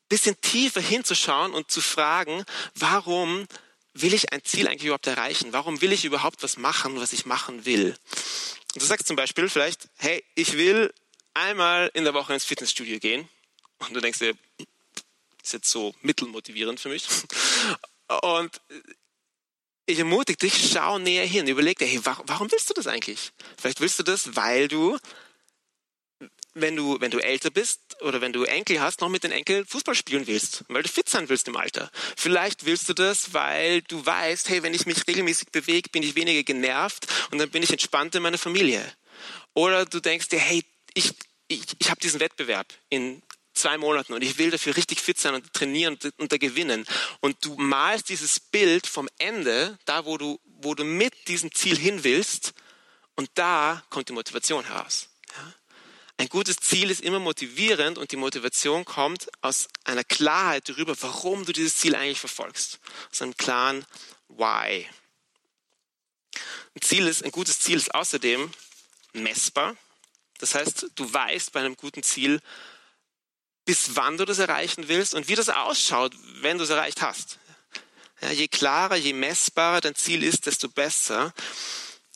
bisschen 0.10 0.40
tiefer 0.42 0.82
hinzuschauen 0.82 1.54
und 1.54 1.72
zu 1.72 1.82
fragen, 1.82 2.44
warum 2.76 3.48
will 3.94 4.14
ich 4.14 4.34
ein 4.34 4.44
Ziel 4.44 4.68
eigentlich 4.68 4.86
überhaupt 4.86 5.08
erreichen? 5.08 5.54
Warum 5.54 5.82
will 5.82 5.92
ich 5.92 6.06
überhaupt 6.06 6.44
was 6.44 6.58
machen, 6.58 7.00
was 7.00 7.14
ich 7.14 7.26
machen 7.26 7.66
will? 7.66 7.96
Und 8.74 8.82
du 8.82 8.86
sagst 8.86 9.08
zum 9.08 9.16
Beispiel 9.16 9.50
vielleicht, 9.50 9.90
hey, 9.98 10.24
ich 10.36 10.58
will 10.58 10.94
einmal 11.34 11.90
in 11.94 12.04
der 12.04 12.14
Woche 12.14 12.34
ins 12.34 12.46
Fitnessstudio 12.46 13.00
gehen. 13.00 13.30
Und 13.80 13.94
du 13.94 14.02
denkst 14.02 14.20
dir, 14.20 14.36
ist 15.42 15.54
jetzt 15.54 15.72
so 15.72 15.96
mittelmotivierend 16.02 16.80
für 16.80 16.90
mich. 16.90 17.08
Und 18.22 18.62
ich 19.86 20.00
ermutige 20.00 20.38
dich, 20.38 20.72
schau 20.72 21.00
näher 21.00 21.26
hin, 21.26 21.48
überleg 21.48 21.78
dir, 21.80 21.88
hey, 21.88 22.00
warum 22.04 22.52
willst 22.52 22.70
du 22.70 22.74
das 22.74 22.88
eigentlich? 22.88 23.32
Vielleicht 23.58 23.82
willst 23.82 23.98
du 23.98 24.04
das, 24.04 24.36
weil 24.36 24.68
du, 24.68 24.98
wenn 26.54 26.76
du, 26.76 27.00
wenn 27.02 27.10
du 27.10 27.18
älter 27.20 27.50
bist 27.50 27.80
oder 28.02 28.22
wenn 28.22 28.34
du 28.34 28.44
Enkel 28.44 28.82
hast, 28.82 29.02
noch 29.02 29.10
mit 29.10 29.24
den 29.24 29.32
Enkeln 29.32 29.66
Fußball 29.66 29.96
spielen 29.96 30.28
willst, 30.28 30.64
weil 30.68 30.84
du 30.84 30.90
fit 30.90 31.10
sein 31.10 31.28
willst 31.30 31.48
im 31.48 31.58
Alter. 31.58 31.92
Vielleicht 32.16 32.66
willst 32.66 32.88
du 32.90 32.94
das, 32.94 33.34
weil 33.34 33.82
du 33.84 34.06
weißt, 34.06 34.50
hey, 34.50 34.62
wenn 34.62 34.74
ich 34.76 34.86
mich 34.86 35.08
regelmäßig 35.08 35.50
bewege, 35.50 35.90
bin 35.90 36.04
ich 36.04 36.16
weniger 36.16 36.44
genervt 36.44 37.08
und 37.32 37.40
dann 37.40 37.50
bin 37.50 37.64
ich 37.64 37.72
entspannt 37.72 38.14
in 38.14 38.22
meiner 38.22 38.38
Familie. 38.38 38.86
Oder 39.56 39.86
du 39.86 40.00
denkst 40.00 40.30
dir, 40.30 40.40
hey, 40.40 40.64
ich, 40.94 41.14
ich, 41.48 41.64
ich 41.80 41.90
habe 41.90 42.00
diesen 42.00 42.20
Wettbewerb 42.20 42.68
in 42.90 43.24
zwei 43.54 43.78
Monaten 43.78 44.14
und 44.14 44.24
ich 44.24 44.38
will 44.38 44.52
dafür 44.52 44.76
richtig 44.76 45.02
fit 45.02 45.20
sein 45.20 45.36
und 45.36 45.54
trainieren 45.54 45.98
und, 46.18 46.32
da 46.32 46.38
gewinnen. 46.38 46.86
Und 47.20 47.44
du 47.44 47.56
malst 47.56 48.10
dieses 48.10 48.40
Bild 48.40 48.88
vom 48.88 49.10
Ende, 49.18 49.78
da 49.86 50.06
wo 50.06 50.18
du, 50.18 50.40
wo 50.46 50.76
du 50.76 50.84
mit 50.84 51.28
diesem 51.28 51.54
Ziel 51.54 51.78
hin 51.78 52.04
willst 52.04 52.54
und 53.16 53.30
da 53.34 53.84
kommt 53.90 54.10
die 54.10 54.14
Motivation 54.14 54.66
heraus. 54.66 55.10
Ja? 55.36 55.54
Ein 56.20 56.28
gutes 56.28 56.58
Ziel 56.58 56.90
ist 56.90 57.00
immer 57.00 57.20
motivierend 57.20 57.98
und 57.98 58.12
die 58.12 58.18
Motivation 58.18 58.84
kommt 58.84 59.30
aus 59.42 59.70
einer 59.86 60.04
Klarheit 60.04 60.68
darüber, 60.68 60.94
warum 61.02 61.46
du 61.46 61.54
dieses 61.54 61.78
Ziel 61.78 61.96
eigentlich 61.96 62.20
verfolgst. 62.20 62.80
Aus 63.10 63.22
einem 63.22 63.38
klaren 63.38 63.86
Why. 64.28 64.86
Ein 66.76 66.82
Ziel 66.82 67.08
ist, 67.08 67.24
ein 67.24 67.32
gutes 67.32 67.62
Ziel 67.62 67.78
ist 67.78 67.96
außerdem 67.96 68.52
messbar. 69.14 69.78
Das 70.40 70.56
heißt, 70.56 70.88
du 70.96 71.14
weißt 71.14 71.54
bei 71.54 71.62
einem 71.62 71.78
guten 71.78 72.04
Ziel, 72.04 72.42
bis 73.70 73.96
wann 73.96 74.18
du 74.18 74.26
das 74.26 74.40
erreichen 74.40 74.88
willst 74.88 75.14
und 75.14 75.28
wie 75.28 75.36
das 75.36 75.48
ausschaut, 75.48 76.16
wenn 76.42 76.58
du 76.58 76.64
es 76.64 76.72
erreicht 76.72 77.04
hast. 77.04 77.38
Ja, 78.20 78.32
je 78.32 78.48
klarer, 78.48 78.96
je 78.96 79.14
messbarer 79.14 79.80
dein 79.80 79.94
Ziel 79.94 80.24
ist, 80.24 80.48
desto 80.48 80.70
besser. 80.70 81.32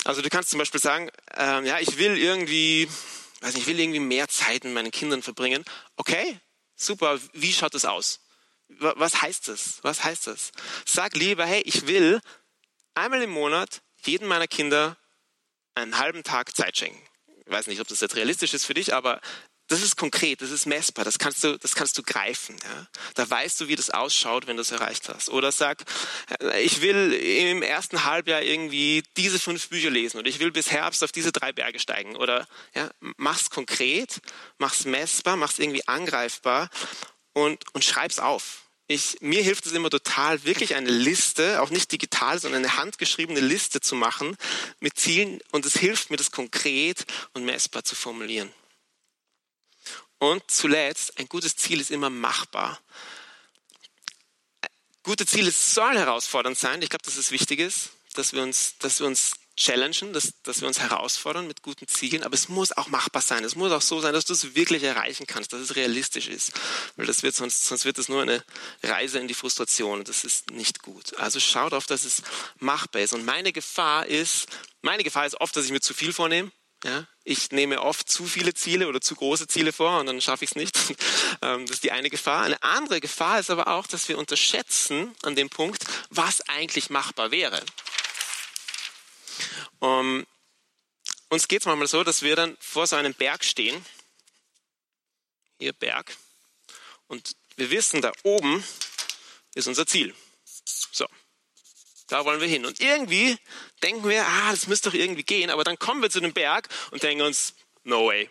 Also 0.04 0.24
du 0.24 0.30
kannst 0.30 0.50
zum 0.50 0.58
Beispiel 0.58 0.82
sagen, 0.82 1.12
ähm, 1.38 1.64
ja, 1.68 1.78
ich 1.78 2.00
will 2.00 2.18
irgendwie, 2.18 2.90
weiß 3.42 3.54
ich 3.54 3.68
will 3.68 3.80
irgendwie 3.80 4.00
mehr 4.00 4.28
Zeit 4.30 4.64
mit 4.64 4.74
meinen 4.74 4.90
Kindern 4.90 5.22
verbringen. 5.22 5.64
Okay, 5.96 6.40
super. 6.76 7.20
Wie 7.34 7.54
schaut 7.54 7.76
das 7.76 7.86
aus? 7.86 8.22
Was 8.70 9.22
heißt 9.22 9.48
das? 9.48 9.78
Was 9.84 10.04
heißt 10.04 10.26
das? 10.26 10.54
Sag 10.88 11.16
lieber, 11.16 11.46
hey, 11.46 11.62
ich 11.68 11.86
will 11.86 12.20
einmal 12.96 13.22
im 13.22 13.30
Monat 13.30 13.84
jedem 14.04 14.28
meiner 14.28 14.48
Kinder 14.48 14.98
einen 15.76 16.00
halben 16.00 16.24
Tag 16.24 16.56
Zeit 16.56 16.78
schenken. 16.78 17.00
Ich 17.46 17.52
weiß 17.52 17.68
nicht, 17.68 17.80
ob 17.80 17.88
das 17.88 18.02
jetzt 18.02 18.16
realistisch 18.16 18.56
ist 18.56 18.66
für 18.66 18.74
dich, 18.74 18.96
aber 18.96 19.22
das 19.74 19.82
ist 19.82 19.98
konkret, 19.98 20.42
das 20.42 20.52
ist 20.52 20.68
messbar, 20.68 21.04
das 21.04 21.18
kannst 21.18 21.44
du, 21.44 21.58
das 21.58 21.74
kannst 21.74 21.98
du 21.98 22.04
greifen. 22.04 22.56
Ja? 22.64 22.88
Da 23.16 23.28
weißt 23.28 23.60
du, 23.60 23.68
wie 23.68 23.76
das 23.76 23.90
ausschaut, 23.90 24.46
wenn 24.46 24.56
du 24.56 24.62
es 24.62 24.70
erreicht 24.70 25.10
hast. 25.10 25.30
Oder 25.30 25.52
sag, 25.52 25.84
äh, 26.40 26.62
ich 26.62 26.82
will 26.82 27.12
im 27.12 27.64
ersten 27.64 28.06
Halbjahr 28.06 28.44
irgendwie 28.44 29.04
diese 29.18 29.40
fünf 29.40 29.70
Bücher 29.70 29.90
lesen 29.90 30.20
oder 30.20 30.30
ich 30.30 30.40
will 30.40 30.52
bis 30.52 30.70
Herbst 30.70 31.04
auf 31.04 31.12
diese 31.12 31.32
drei 31.32 31.52
Berge 31.52 31.80
steigen. 31.80 32.16
Oder 32.16 32.48
ja, 32.76 32.92
mach's 33.18 33.50
konkret, 33.50 34.22
mach's 34.60 34.86
messbar, 34.86 35.38
mach's 35.38 35.58
irgendwie 35.58 35.88
angreifbar 35.88 36.70
und, 37.34 37.64
und 37.74 37.84
schreib's 37.84 38.20
auf. 38.20 38.60
Ich, 38.86 39.18
mir 39.22 39.42
hilft 39.42 39.66
es 39.66 39.72
immer 39.72 39.90
total, 39.90 40.44
wirklich 40.44 40.76
eine 40.76 40.92
Liste, 40.92 41.62
auch 41.62 41.72
nicht 41.72 41.92
digital, 41.92 42.40
sondern 42.40 42.64
eine 42.64 42.78
handgeschriebene 42.78 43.40
Liste 43.40 43.82
zu 43.82 43.96
machen 43.96 44.38
mit 44.80 45.00
Zielen 45.00 45.40
und 45.52 45.66
es 45.66 45.78
hilft 45.78 46.12
mir, 46.12 46.18
das 46.18 46.30
konkret 46.30 47.06
und 47.34 47.44
messbar 47.44 47.84
zu 47.84 47.96
formulieren. 47.96 48.52
Und 50.24 50.50
zuletzt, 50.50 51.20
ein 51.20 51.28
gutes 51.28 51.58
Ziel 51.58 51.82
ist 51.82 51.92
immer 51.92 52.10
machbar. 52.10 52.80
Gute 55.04 55.26
Ziele 55.26 55.52
sollen 55.52 55.98
herausfordernd 55.98 56.58
sein. 56.58 56.82
Ich 56.82 56.90
glaube, 56.90 57.04
dass 57.04 57.18
es 57.18 57.32
wichtig 57.32 57.60
ist, 57.60 57.90
dass 58.14 58.32
wir 58.32 58.42
uns, 58.42 58.78
dass 58.78 59.02
wir 59.02 59.08
uns 59.08 59.34
challengen, 59.58 60.14
dass, 60.14 60.32
dass 60.44 60.62
wir 60.62 60.70
uns 60.70 60.80
herausfordern 60.80 61.46
mit 61.46 61.62
guten 61.62 61.90
Zielen, 61.90 62.24
aber 62.24 62.36
es 62.36 62.48
muss 62.48 62.72
auch 62.72 62.88
machbar 62.88 63.22
sein. 63.22 63.44
Es 63.44 63.58
muss 63.58 63.74
auch 63.74 63.82
so 63.82 64.00
sein, 64.00 64.14
dass 64.14 64.24
du 64.24 64.32
es 64.32 64.56
wirklich 64.56 64.84
erreichen 64.84 65.28
kannst, 65.28 65.52
dass 65.52 65.60
es 65.60 65.76
realistisch 65.76 66.30
ist. 66.30 66.54
Weil 66.96 67.06
das 67.06 67.22
wird 67.22 67.36
sonst, 67.36 67.66
sonst 67.66 67.84
wird 67.84 67.98
es 67.98 68.08
nur 68.08 68.22
eine 68.22 68.46
Reise 68.82 69.20
in 69.20 69.28
die 69.28 69.34
Frustration 69.34 70.00
und 70.00 70.08
das 70.08 70.24
ist 70.24 70.52
nicht 70.52 70.84
gut. 70.84 71.18
Also 71.18 71.42
schau 71.42 71.68
darauf, 71.68 71.86
dass 71.86 72.06
es 72.06 72.24
machbar 72.60 73.02
ist. 73.02 73.12
Und 73.12 73.26
meine 73.26 73.52
Gefahr 73.52 74.06
ist, 74.06 74.48
meine 74.82 75.04
Gefahr 75.04 75.26
ist 75.26 75.36
oft, 75.42 75.54
dass 75.58 75.66
ich 75.66 75.72
mir 75.72 75.82
zu 75.82 75.94
viel 75.94 76.14
vornehme. 76.14 76.50
Ja, 76.84 77.08
ich 77.24 77.52
nehme 77.52 77.82
oft 77.82 78.10
zu 78.10 78.26
viele 78.26 78.54
Ziele 78.54 78.90
oder 78.90 79.00
zu 79.00 79.16
große 79.16 79.48
Ziele 79.48 79.72
vor 79.72 80.00
und 80.00 80.06
dann 80.08 80.20
schaffe 80.20 80.44
ich 80.44 80.52
es 80.52 80.56
nicht. 80.56 80.78
Ähm, 81.42 81.66
das 81.66 81.78
ist 81.78 81.84
die 81.84 81.92
eine 81.92 82.10
Gefahr. 82.12 82.44
Eine 82.44 82.62
andere 82.62 83.02
Gefahr 83.02 83.40
ist 83.40 83.50
aber 83.50 83.68
auch, 83.68 83.88
dass 83.88 84.08
wir 84.08 84.18
unterschätzen 84.18 85.14
an 85.24 85.36
dem 85.36 85.50
Punkt, 85.50 85.84
was 86.10 86.48
eigentlich 86.48 86.90
machbar 86.92 87.32
wäre. 87.32 87.62
Um, 89.80 90.26
uns 91.30 91.48
geht 91.48 91.62
es 91.62 91.66
manchmal 91.66 91.88
so, 91.88 92.04
dass 92.04 92.22
wir 92.22 92.36
dann 92.36 92.56
vor 92.62 92.86
so 92.86 92.96
einem 92.96 93.14
Berg 93.16 93.44
stehen, 93.44 93.84
hier 95.58 95.74
Berg, 95.74 96.16
und 97.08 97.36
wir 97.56 97.72
wissen, 97.72 98.02
da 98.02 98.12
oben 98.24 98.64
ist 99.56 99.68
unser 99.68 99.86
Ziel. 99.86 100.16
So, 100.92 101.08
da 102.08 102.26
wollen 102.26 102.42
wir 102.42 102.48
hin. 102.48 102.66
Und 102.66 102.80
irgendwie 102.80 103.38
denken 103.84 104.08
wir, 104.08 104.26
ah, 104.26 104.52
das 104.52 104.68
müsste 104.68 104.90
doch 104.90 104.96
irgendwie 104.96 105.24
gehen, 105.24 105.50
aber 105.50 105.64
dann 105.64 105.78
kommen 105.78 106.02
wir 106.02 106.10
zu 106.10 106.20
dem 106.20 106.34
Berg 106.34 106.70
und 106.92 107.04
denken 107.04 107.24
uns, 107.24 107.54
no 107.84 108.08
way, 108.08 108.30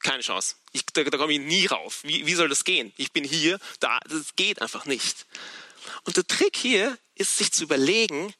keine 0.00 0.22
Chance. 0.22 0.54
Ich, 0.72 0.86
da, 0.92 1.02
da 1.02 1.18
komme 1.18 1.32
ich 1.32 1.40
nie 1.40 1.66
rauf. 1.66 2.00
Wie, 2.04 2.26
wie 2.26 2.34
soll 2.34 2.48
das 2.48 2.64
gehen? 2.64 2.92
Ich 2.96 3.12
bin 3.12 3.24
hier, 3.24 3.58
da, 3.80 3.98
das 4.08 4.36
geht 4.36 4.62
einfach 4.62 4.84
nicht. 4.84 5.26
Und 6.04 6.16
der 6.16 6.26
Trick 6.26 6.56
hier 6.56 6.96
ist, 7.14 7.36
sich 7.36 7.52
zu 7.52 7.64
überlegen, 7.64 8.32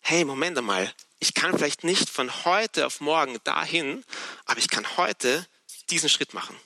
hey, 0.00 0.24
Moment 0.24 0.56
einmal, 0.56 0.92
ich 1.18 1.34
kann 1.34 1.56
vielleicht 1.56 1.84
nicht 1.84 2.08
von 2.08 2.44
heute 2.44 2.86
auf 2.86 3.00
morgen 3.00 3.38
dahin, 3.44 4.04
aber 4.46 4.58
ich 4.58 4.68
kann 4.68 4.96
heute 4.96 5.46
diesen 5.90 6.08
Schritt 6.08 6.32
machen. 6.32 6.56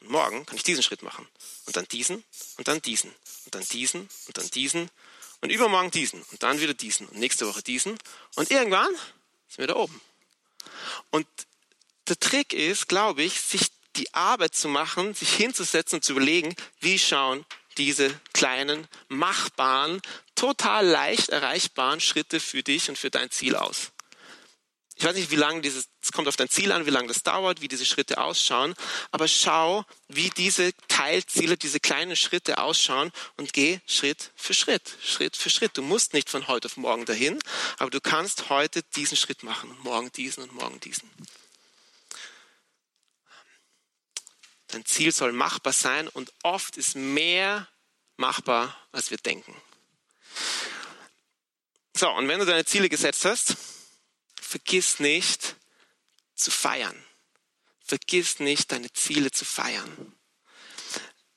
Und 0.00 0.10
morgen 0.10 0.44
kann 0.44 0.56
ich 0.56 0.62
diesen 0.62 0.82
Schritt 0.82 1.02
machen. 1.02 1.26
Und 1.64 1.76
dann 1.76 1.86
diesen 1.86 2.22
und 2.58 2.68
dann 2.68 2.82
diesen 2.82 3.10
und 3.44 3.54
dann 3.54 3.64
diesen 3.64 4.02
und 4.26 4.36
dann 4.36 4.50
diesen 4.50 4.82
und 4.82 4.90
übermorgen 5.50 5.90
diesen 5.90 6.22
und 6.22 6.42
dann 6.42 6.60
wieder 6.60 6.74
diesen 6.74 7.08
und 7.08 7.18
nächste 7.18 7.46
Woche 7.46 7.62
diesen 7.62 7.98
und 8.36 8.50
irgendwann 8.50 8.92
sind 9.48 9.58
wir 9.58 9.66
da 9.66 9.76
oben. 9.76 10.00
Und 11.10 11.26
der 12.08 12.18
Trick 12.18 12.52
ist, 12.52 12.88
glaube 12.88 13.22
ich, 13.22 13.40
sich 13.40 13.68
die 13.96 14.12
Arbeit 14.14 14.54
zu 14.54 14.68
machen, 14.68 15.14
sich 15.14 15.34
hinzusetzen 15.34 15.96
und 15.96 16.04
zu 16.04 16.12
überlegen, 16.12 16.54
wie 16.80 16.98
schauen 16.98 17.44
diese 17.78 18.18
kleinen, 18.32 18.86
machbaren, 19.08 20.00
total 20.34 20.86
leicht 20.86 21.28
erreichbaren 21.30 22.00
Schritte 22.00 22.40
für 22.40 22.62
dich 22.62 22.88
und 22.88 22.98
für 22.98 23.10
dein 23.10 23.30
Ziel 23.30 23.56
aus. 23.56 23.92
Ich 25.02 25.08
weiß 25.08 25.16
nicht, 25.16 25.32
wie 25.32 25.36
lange 25.36 25.62
dieses, 25.62 25.88
es 26.00 26.12
kommt 26.12 26.28
auf 26.28 26.36
dein 26.36 26.48
Ziel 26.48 26.70
an, 26.70 26.86
wie 26.86 26.90
lange 26.90 27.08
das 27.08 27.24
dauert, 27.24 27.60
wie 27.60 27.66
diese 27.66 27.84
Schritte 27.84 28.18
ausschauen, 28.18 28.72
aber 29.10 29.26
schau, 29.26 29.84
wie 30.06 30.30
diese 30.30 30.72
Teilziele, 30.86 31.56
diese 31.56 31.80
kleinen 31.80 32.14
Schritte 32.14 32.58
ausschauen 32.58 33.10
und 33.36 33.52
geh 33.52 33.80
Schritt 33.84 34.30
für 34.36 34.54
Schritt, 34.54 34.94
Schritt 35.02 35.36
für 35.36 35.50
Schritt. 35.50 35.76
Du 35.76 35.82
musst 35.82 36.14
nicht 36.14 36.30
von 36.30 36.46
heute 36.46 36.66
auf 36.66 36.76
morgen 36.76 37.04
dahin, 37.04 37.40
aber 37.78 37.90
du 37.90 38.00
kannst 38.00 38.48
heute 38.48 38.84
diesen 38.94 39.16
Schritt 39.16 39.42
machen 39.42 39.70
und 39.70 39.82
morgen 39.82 40.12
diesen 40.12 40.44
und 40.44 40.52
morgen 40.52 40.78
diesen. 40.78 41.10
Dein 44.68 44.84
Ziel 44.84 45.10
soll 45.10 45.32
machbar 45.32 45.72
sein 45.72 46.06
und 46.06 46.32
oft 46.44 46.76
ist 46.76 46.94
mehr 46.94 47.66
machbar, 48.18 48.76
als 48.92 49.10
wir 49.10 49.18
denken. 49.18 49.52
So, 51.96 52.08
und 52.08 52.28
wenn 52.28 52.38
du 52.38 52.46
deine 52.46 52.64
Ziele 52.64 52.88
gesetzt 52.88 53.24
hast, 53.24 53.56
vergiss 54.52 55.00
nicht 55.00 55.56
zu 56.34 56.50
feiern. 56.50 56.96
Vergiss 57.80 58.38
nicht, 58.38 58.70
deine 58.70 58.92
Ziele 58.92 59.30
zu 59.30 59.46
feiern. 59.46 60.14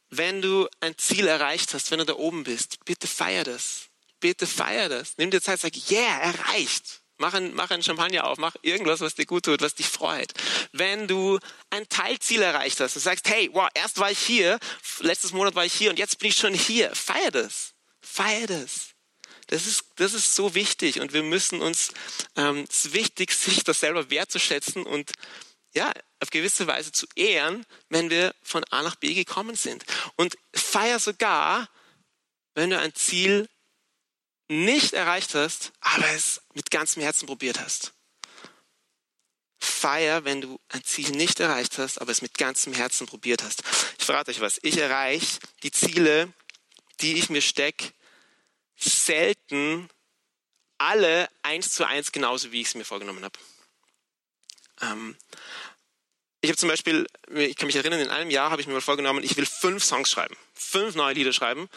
Wenn 0.09 0.41
du 0.41 0.67
ein 0.81 0.97
Ziel 0.97 1.27
erreicht 1.27 1.73
hast, 1.73 1.91
wenn 1.91 1.99
du 1.99 2.05
da 2.05 2.15
oben 2.15 2.43
bist, 2.43 2.83
bitte 2.83 3.07
feier 3.07 3.45
das. 3.45 3.87
Bitte 4.19 4.45
feier 4.45 4.89
das. 4.89 5.13
Nimm 5.17 5.31
dir 5.31 5.41
Zeit, 5.41 5.61
sag, 5.61 5.73
yeah, 5.89 6.19
erreicht. 6.19 7.01
Mach 7.17 7.33
ein, 7.33 7.53
mach 7.53 7.71
ein 7.71 7.83
Champagner 7.83 8.25
auf, 8.25 8.37
mach 8.37 8.57
irgendwas, 8.61 8.99
was 8.99 9.15
dir 9.15 9.25
gut 9.25 9.45
tut, 9.45 9.61
was 9.61 9.75
dich 9.75 9.87
freut. 9.87 10.33
Wenn 10.73 11.07
du 11.07 11.39
ein 11.69 11.87
Teilziel 11.87 12.41
erreicht 12.41 12.81
hast 12.81 12.97
und 12.97 13.01
sagst, 13.01 13.29
hey, 13.29 13.49
wow, 13.53 13.69
erst 13.73 13.99
war 13.99 14.11
ich 14.11 14.19
hier, 14.19 14.59
letztes 14.99 15.31
Monat 15.31 15.55
war 15.55 15.63
ich 15.63 15.73
hier 15.73 15.89
und 15.89 15.99
jetzt 15.99 16.19
bin 16.19 16.29
ich 16.29 16.35
schon 16.35 16.53
hier, 16.53 16.93
feier 16.93 17.31
das. 17.31 17.73
Feier 18.01 18.47
das. 18.47 18.94
Das 19.47 19.67
ist, 19.67 19.85
das 19.95 20.13
ist 20.13 20.35
so 20.35 20.55
wichtig 20.55 20.99
und 20.99 21.13
wir 21.13 21.23
müssen 21.23 21.61
uns, 21.61 21.91
ähm, 22.35 22.65
es 22.69 22.85
ist 22.85 22.93
wichtig, 22.93 23.31
sich 23.33 23.63
das 23.63 23.79
selber 23.79 24.09
wertzuschätzen 24.09 24.85
und 24.85 25.11
ja, 25.73 25.91
auf 26.21 26.29
gewisse 26.29 26.67
Weise 26.67 26.91
zu 26.91 27.05
ehren, 27.15 27.65
wenn 27.89 28.09
wir 28.09 28.33
von 28.41 28.63
A 28.71 28.81
nach 28.81 28.95
B 28.95 29.13
gekommen 29.13 29.55
sind. 29.55 29.83
Und 30.15 30.37
feier 30.53 30.99
sogar, 30.99 31.69
wenn 32.53 32.69
du 32.69 32.79
ein 32.79 32.95
Ziel 32.95 33.49
nicht 34.47 34.93
erreicht 34.93 35.35
hast, 35.35 35.73
aber 35.81 36.07
es 36.11 36.41
mit 36.53 36.71
ganzem 36.71 37.01
Herzen 37.01 37.25
probiert 37.25 37.59
hast. 37.59 37.93
Feier, 39.59 40.23
wenn 40.23 40.41
du 40.41 40.59
ein 40.69 40.83
Ziel 40.83 41.09
nicht 41.11 41.39
erreicht 41.39 41.77
hast, 41.77 41.99
aber 41.99 42.11
es 42.11 42.21
mit 42.21 42.37
ganzem 42.37 42.73
Herzen 42.73 43.07
probiert 43.07 43.43
hast. 43.43 43.63
Ich 43.97 44.05
verrate 44.05 44.31
euch 44.31 44.39
was. 44.39 44.59
Ich 44.61 44.77
erreiche 44.77 45.39
die 45.63 45.71
Ziele, 45.71 46.31
die 47.01 47.15
ich 47.15 47.29
mir 47.29 47.41
stecke, 47.41 47.91
selten 48.75 49.89
alle 50.77 51.29
eins 51.41 51.71
zu 51.71 51.87
eins 51.87 52.11
genauso, 52.11 52.51
wie 52.51 52.61
ich 52.61 52.67
es 52.67 52.75
mir 52.75 52.85
vorgenommen 52.85 53.23
habe. 53.23 53.39
Ähm, 54.81 55.15
ich 56.41 56.49
habe 56.49 56.57
zum 56.57 56.69
Beispiel, 56.69 57.07
ich 57.33 57.55
kann 57.55 57.67
mich 57.67 57.75
erinnern, 57.75 57.99
in 57.99 58.09
einem 58.09 58.29
Jahr 58.29 58.51
habe 58.51 58.61
ich 58.61 58.67
mir 58.67 58.73
mal 58.73 58.81
vorgenommen, 58.81 59.23
ich 59.23 59.35
will 59.35 59.45
fünf 59.45 59.83
Songs 59.83 60.11
schreiben, 60.11 60.35
fünf 60.53 60.95
neue 60.95 61.13
Lieder 61.13 61.33
schreiben 61.33 61.69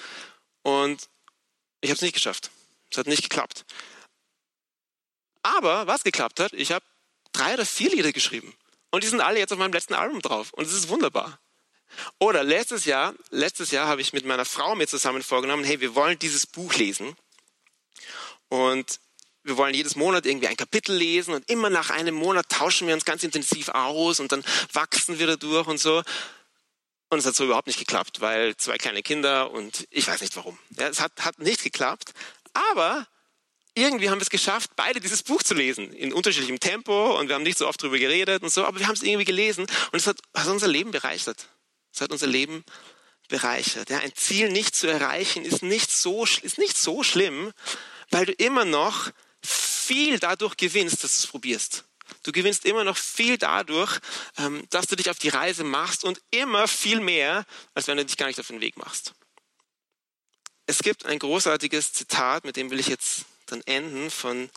und 0.63 1.09
ich 1.81 1.91
habe 1.91 1.97
es 1.97 2.03
nicht 2.03 2.15
geschafft. 2.15 2.51
Es 2.91 2.99
hat 2.99 3.07
nicht 3.07 3.23
geklappt. 3.23 3.65
Aber 5.43 5.87
was 5.87 6.05
geklappt 6.05 6.41
hat, 6.41 6.53
ich 6.53 6.73
habe 6.73 6.85
drei 7.33 7.55
oder 7.55 7.65
vier 7.65 7.91
Lieder 7.91 8.13
geschrieben 8.13 8.55
und 8.91 9.05
die 9.05 9.09
sind 9.09 9.21
alle 9.21 9.39
jetzt 9.39 9.53
auf 9.53 9.59
meinem 9.59 9.73
letzten 9.73 9.95
Album 9.95 10.21
drauf 10.21 10.53
und 10.53 10.67
es 10.67 10.73
ist 10.73 10.89
wunderbar. 10.89 11.39
Oder 12.19 12.45
letztes 12.45 12.85
Jahr, 12.85 13.15
letztes 13.31 13.71
Jahr 13.71 13.87
habe 13.87 14.01
ich 14.01 14.13
mit 14.13 14.25
meiner 14.25 14.45
Frau 14.45 14.75
mir 14.75 14.87
zusammen 14.87 15.23
vorgenommen, 15.23 15.65
hey, 15.65 15.81
wir 15.81 15.95
wollen 15.95 16.19
dieses 16.19 16.47
Buch 16.47 16.75
lesen. 16.75 17.17
Und 18.49 19.01
wir 19.49 19.57
wollen 19.57 19.75
jedes 19.75 19.97
Monat 19.97 20.27
irgendwie 20.27 20.49
ein 20.49 20.57
Kapitel 20.57 20.95
lesen 20.95 21.35
und 21.35 21.49
immer 21.51 21.71
nach 21.71 21.91
einem 21.91 22.15
Monat 22.15 22.49
tauschen 22.49 22.87
wir 22.87 22.95
uns 22.95 23.05
ganz 23.05 23.23
intensiv 23.23 23.71
aus 23.71 24.21
und 24.21 24.31
dann 24.31 24.45
wachsen 24.73 25.19
wir 25.19 25.27
dadurch 25.27 25.67
und 25.67 25.79
so. 25.79 26.03
Und 27.11 27.21
es 27.21 27.27
hat 27.27 27.35
so 27.35 27.45
überhaupt 27.45 27.67
nicht 27.67 27.79
geklappt, 27.79 28.21
weil 28.21 28.57
zwei 28.57 28.77
kleine 28.77 29.03
Kinder 29.03 29.51
und 29.51 29.87
ich 29.91 30.07
weiß 30.07 30.21
nicht 30.21 30.37
warum. 30.37 30.59
Ja, 30.71 30.89
es 30.89 31.01
hat, 31.01 31.13
hat 31.21 31.39
nicht 31.39 31.63
geklappt, 31.63 32.13
aber 32.53 33.07
irgendwie 33.75 34.11
haben 34.11 34.19
wir 34.19 34.23
es 34.23 34.31
geschafft, 34.31 34.73
beide 34.77 35.01
dieses 35.01 35.23
Buch 35.23 35.43
zu 35.43 35.55
lesen, 35.55 35.93
in 35.93 36.13
unterschiedlichem 36.13 36.61
Tempo 36.61 37.19
und 37.19 37.29
wir 37.29 37.35
haben 37.35 37.45
nicht 37.45 37.57
so 37.57 37.67
oft 37.67 37.81
darüber 37.81 37.99
geredet 37.99 38.43
und 38.43 38.53
so, 38.53 38.65
aber 38.65 38.79
wir 38.79 38.87
haben 38.87 38.95
es 38.95 39.03
irgendwie 39.03 39.25
gelesen 39.25 39.67
und 39.93 39.99
es 39.99 40.07
hat, 40.07 40.19
hat 40.35 40.49
unser 40.49 40.69
Leben 40.69 40.91
bereichert. 40.91 41.49
Es 41.99 42.03
hat 42.03 42.13
unser 42.13 42.29
Leben 42.29 42.65
bereichert. 43.27 43.91
Ja, 43.91 43.99
ein 43.99 44.15
Ziel 44.15 44.53
nicht 44.53 44.77
zu 44.77 44.87
erreichen 44.87 45.45
ist 45.45 45.65
nicht 45.65 45.91
so, 45.91 46.25
ist 46.25 46.57
nicht 46.57 46.79
so 46.79 47.03
schlimm, 47.03 47.53
weil 48.11 48.25
du 48.25 48.33
immer 48.35 48.65
noch 48.65 49.11
viel 49.43 50.21
dadurch 50.21 50.57
gewinnst, 50.57 51.03
dass 51.03 51.19
du 51.19 51.25
es 51.25 51.27
probierst. 51.27 51.83
Du 52.23 52.31
gewinnst 52.31 52.67
immer 52.67 52.85
noch 52.85 52.97
viel 52.97 53.37
dadurch, 53.37 53.99
ähm, 54.37 54.65
dass 54.71 54.87
du 54.87 54.95
dich 54.95 55.11
auf 55.11 55.19
die 55.19 55.29
Reise 55.29 55.65
machst 55.65 56.05
und 56.05 56.23
immer 56.31 56.69
viel 56.69 57.01
mehr, 57.01 57.45
als 57.75 57.89
wenn 57.89 57.97
du 57.97 58.05
dich 58.05 58.17
gar 58.17 58.29
nicht 58.29 58.39
auf 58.39 58.47
den 58.47 58.61
Weg 58.61 58.77
machst. 58.77 59.15
Es 60.67 60.79
gibt 60.79 61.05
ein 61.05 61.19
großartiges 61.19 61.95
Zitat, 61.95 62.45
mit 62.45 62.55
dem 62.55 62.71
will 62.71 62.79
ich 62.79 62.87
jetzt 62.87 63.25
dann 63.47 63.61
enden, 63.63 64.13
von 64.13 64.49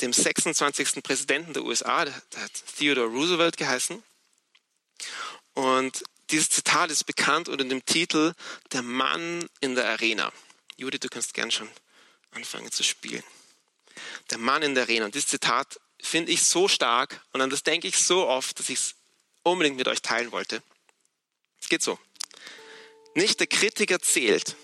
dem 0.00 0.12
26. 0.12 1.00
Präsidenten 1.00 1.52
der 1.52 1.62
USA, 1.62 2.04
der 2.04 2.14
hat 2.42 2.52
Theodore 2.76 3.06
Roosevelt 3.06 3.56
geheißen. 3.56 4.02
Und 5.58 6.04
dieses 6.30 6.50
Zitat 6.50 6.88
ist 6.92 7.02
bekannt 7.02 7.48
unter 7.48 7.64
dem 7.64 7.84
Titel 7.84 8.32
Der 8.70 8.82
Mann 8.82 9.44
in 9.60 9.74
der 9.74 9.88
Arena. 9.88 10.32
Judith, 10.76 11.00
du 11.00 11.08
kannst 11.08 11.34
gern 11.34 11.50
schon 11.50 11.68
anfangen 12.30 12.70
zu 12.70 12.84
spielen. 12.84 13.24
Der 14.30 14.38
Mann 14.38 14.62
in 14.62 14.76
der 14.76 14.84
Arena. 14.84 15.06
Und 15.06 15.16
dieses 15.16 15.30
Zitat 15.30 15.80
finde 16.00 16.30
ich 16.30 16.44
so 16.44 16.68
stark 16.68 17.20
und 17.32 17.40
an 17.40 17.50
das 17.50 17.64
denke 17.64 17.88
ich 17.88 17.98
so 17.98 18.28
oft, 18.28 18.56
dass 18.60 18.68
ich 18.68 18.78
es 18.78 18.94
unbedingt 19.42 19.76
mit 19.76 19.88
euch 19.88 20.00
teilen 20.00 20.30
wollte. 20.30 20.62
Es 21.60 21.68
geht 21.68 21.82
so. 21.82 21.98
Nicht 23.16 23.40
der 23.40 23.48
Kritiker 23.48 23.98
zählt, 23.98 24.54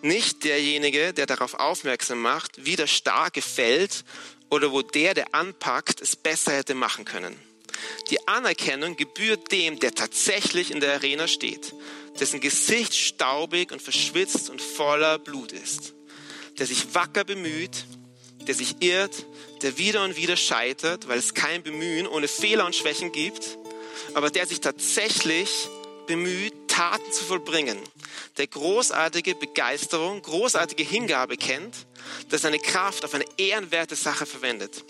nicht 0.00 0.44
derjenige, 0.44 1.12
der 1.12 1.26
darauf 1.26 1.52
aufmerksam 1.52 2.22
macht, 2.22 2.64
wie 2.64 2.76
der 2.76 2.86
Starke 2.86 3.42
fällt 3.42 4.06
oder 4.48 4.72
wo 4.72 4.80
der, 4.80 5.12
der 5.12 5.34
anpackt, 5.34 6.00
es 6.00 6.16
besser 6.16 6.56
hätte 6.56 6.74
machen 6.74 7.04
können. 7.04 7.38
Die 8.10 8.26
Anerkennung 8.28 8.96
gebührt 8.96 9.50
dem, 9.52 9.78
der 9.78 9.94
tatsächlich 9.94 10.70
in 10.70 10.80
der 10.80 10.94
Arena 10.94 11.26
steht, 11.26 11.74
dessen 12.20 12.40
Gesicht 12.40 12.94
staubig 12.94 13.72
und 13.72 13.82
verschwitzt 13.82 14.50
und 14.50 14.62
voller 14.62 15.18
Blut 15.18 15.52
ist, 15.52 15.94
der 16.58 16.66
sich 16.66 16.94
wacker 16.94 17.24
bemüht, 17.24 17.84
der 18.46 18.54
sich 18.54 18.76
irrt, 18.80 19.26
der 19.62 19.78
wieder 19.78 20.04
und 20.04 20.16
wieder 20.16 20.36
scheitert, 20.36 21.08
weil 21.08 21.18
es 21.18 21.34
kein 21.34 21.62
Bemühen 21.62 22.06
ohne 22.06 22.28
Fehler 22.28 22.66
und 22.66 22.76
Schwächen 22.76 23.12
gibt, 23.12 23.58
aber 24.14 24.30
der 24.30 24.46
sich 24.46 24.60
tatsächlich 24.60 25.68
bemüht, 26.06 26.52
Taten 26.68 27.12
zu 27.12 27.24
vollbringen, 27.24 27.78
der 28.36 28.48
großartige 28.48 29.36
Begeisterung, 29.36 30.20
großartige 30.22 30.82
Hingabe 30.82 31.36
kennt, 31.36 31.86
der 32.32 32.40
seine 32.40 32.58
Kraft 32.58 33.04
auf 33.04 33.14
eine 33.14 33.24
ehrenwerte 33.36 33.94
Sache 33.94 34.26
verwendet, 34.26 34.84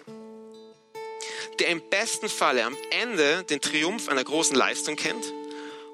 der 1.58 1.68
im 1.68 1.80
besten 1.90 2.28
Falle 2.28 2.64
am 2.64 2.76
Ende 2.90 3.44
den 3.44 3.60
Triumph 3.60 4.08
einer 4.08 4.24
großen 4.24 4.56
Leistung 4.56 4.96
kennt 4.96 5.24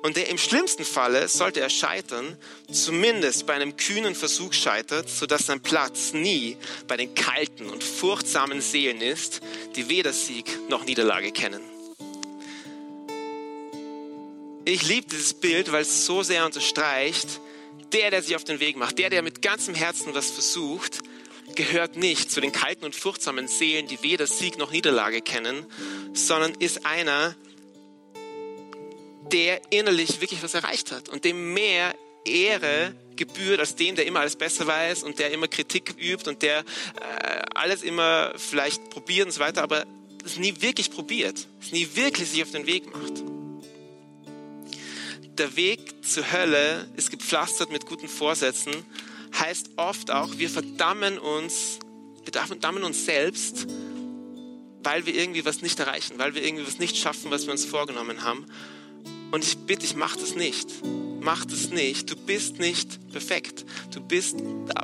und 0.02 0.16
der 0.16 0.28
im 0.28 0.38
schlimmsten 0.38 0.84
Falle, 0.84 1.28
sollte 1.28 1.60
er 1.60 1.68
scheitern, 1.68 2.36
zumindest 2.70 3.46
bei 3.46 3.54
einem 3.54 3.76
kühnen 3.76 4.14
Versuch 4.14 4.52
scheitert, 4.52 5.10
sodass 5.10 5.46
sein 5.46 5.60
Platz 5.60 6.12
nie 6.12 6.56
bei 6.88 6.96
den 6.96 7.14
kalten 7.14 7.68
und 7.68 7.84
furchtsamen 7.84 8.60
Seelen 8.60 9.02
ist, 9.02 9.40
die 9.76 9.88
weder 9.88 10.12
Sieg 10.12 10.46
noch 10.68 10.84
Niederlage 10.84 11.32
kennen. 11.32 11.60
Ich 14.64 14.86
liebe 14.86 15.06
dieses 15.08 15.34
Bild, 15.34 15.72
weil 15.72 15.82
es 15.82 16.06
so 16.06 16.22
sehr 16.22 16.46
unterstreicht, 16.46 17.40
der, 17.92 18.10
der 18.10 18.22
sich 18.22 18.36
auf 18.36 18.44
den 18.44 18.60
Weg 18.60 18.76
macht, 18.76 18.98
der, 18.98 19.10
der 19.10 19.22
mit 19.22 19.42
ganzem 19.42 19.74
Herzen 19.74 20.14
was 20.14 20.30
versucht, 20.30 21.00
gehört 21.56 21.96
nicht 21.96 22.30
zu 22.30 22.40
den 22.40 22.52
kalten 22.52 22.84
und 22.84 22.94
furchtsamen 22.94 23.48
Seelen, 23.48 23.86
die 23.86 24.02
weder 24.02 24.26
Sieg 24.26 24.58
noch 24.58 24.70
Niederlage 24.70 25.20
kennen, 25.20 25.66
sondern 26.12 26.52
ist 26.52 26.86
einer, 26.86 27.34
der 29.32 29.60
innerlich 29.70 30.20
wirklich 30.20 30.42
was 30.42 30.54
erreicht 30.54 30.92
hat 30.92 31.08
und 31.08 31.24
dem 31.24 31.54
mehr 31.54 31.94
Ehre 32.24 32.94
gebührt 33.16 33.60
als 33.60 33.76
dem, 33.76 33.96
der 33.96 34.06
immer 34.06 34.20
alles 34.20 34.36
besser 34.36 34.66
weiß 34.66 35.02
und 35.02 35.18
der 35.18 35.30
immer 35.30 35.48
Kritik 35.48 35.94
übt 35.98 36.28
und 36.28 36.42
der 36.42 36.60
äh, 36.60 36.62
alles 37.54 37.82
immer 37.82 38.32
vielleicht 38.36 38.90
probiert 38.90 39.26
und 39.26 39.32
so 39.32 39.40
weiter, 39.40 39.62
aber 39.62 39.86
es 40.24 40.36
nie 40.36 40.54
wirklich 40.60 40.90
probiert, 40.90 41.46
es 41.60 41.72
nie 41.72 41.88
wirklich 41.94 42.30
sich 42.30 42.42
auf 42.42 42.50
den 42.50 42.66
Weg 42.66 42.92
macht. 42.92 43.22
Der 45.38 45.56
Weg 45.56 46.04
zur 46.04 46.30
Hölle 46.30 46.88
ist 46.96 47.10
gepflastert 47.10 47.70
mit 47.70 47.86
guten 47.86 48.08
Vorsätzen, 48.08 48.74
heißt 49.38 49.70
oft 49.76 50.10
auch, 50.10 50.38
wir 50.38 50.50
verdammen 50.50 51.18
uns, 51.18 51.78
wir 52.24 52.40
verdammen 52.42 52.82
uns 52.82 53.04
selbst, 53.04 53.66
weil 54.82 55.06
wir 55.06 55.14
irgendwie 55.14 55.44
was 55.44 55.62
nicht 55.62 55.78
erreichen, 55.78 56.14
weil 56.18 56.34
wir 56.34 56.44
irgendwie 56.44 56.66
was 56.66 56.78
nicht 56.78 56.96
schaffen, 56.96 57.30
was 57.30 57.46
wir 57.46 57.52
uns 57.52 57.64
vorgenommen 57.64 58.22
haben. 58.22 58.46
Und 59.30 59.44
ich 59.44 59.56
bitte 59.58 59.82
dich, 59.82 59.94
mach 59.94 60.16
das 60.16 60.34
nicht. 60.34 60.68
Mach 61.20 61.44
das 61.44 61.70
nicht. 61.70 62.10
Du 62.10 62.16
bist 62.16 62.58
nicht 62.58 63.10
perfekt. 63.12 63.64
Du 63.92 64.00
bist, 64.00 64.36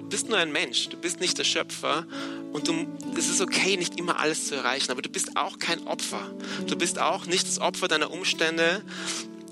bist 0.09 0.28
nur 0.28 0.38
ein 0.38 0.52
Mensch. 0.52 0.88
Du 0.88 0.96
bist 0.96 1.18
nicht 1.18 1.38
der 1.38 1.44
Schöpfer. 1.44 2.06
Und 2.52 2.68
du, 2.68 2.87
es 3.16 3.28
ist 3.28 3.40
okay, 3.40 3.76
nicht 3.76 3.98
immer 3.98 4.20
alles 4.20 4.46
zu 4.48 4.54
erreichen. 4.54 4.92
Aber 4.92 5.02
du 5.02 5.09
bist 5.09 5.37
auch 5.37 5.59
kein 5.59 5.87
Opfer. 5.87 6.30
Du 6.66 6.76
bist 6.76 6.98
auch 6.98 7.26
nicht 7.26 7.48
das 7.48 7.59
Opfer 7.59 7.88
deiner 7.88 8.11
Umstände. 8.11 8.82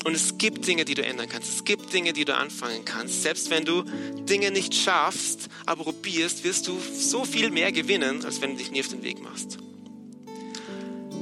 Und 0.04 0.14
es 0.14 0.38
gibt 0.38 0.66
Dinge, 0.66 0.84
die 0.84 0.94
du 0.94 1.02
ändern 1.02 1.28
kannst. 1.28 1.48
Es 1.48 1.64
gibt 1.64 1.92
Dinge, 1.92 2.12
die 2.12 2.24
du 2.24 2.36
anfangen 2.36 2.84
kannst. 2.84 3.22
Selbst 3.22 3.50
wenn 3.50 3.64
du 3.64 3.84
Dinge 4.28 4.50
nicht 4.50 4.74
schaffst, 4.74 5.48
aber 5.66 5.84
probierst, 5.84 6.44
wirst 6.44 6.68
du 6.68 6.78
so 6.94 7.24
viel 7.24 7.50
mehr 7.50 7.72
gewinnen, 7.72 8.24
als 8.24 8.40
wenn 8.40 8.52
du 8.52 8.56
dich 8.58 8.70
nie 8.70 8.80
auf 8.80 8.88
den 8.88 9.02
Weg 9.02 9.22
machst. 9.22 9.58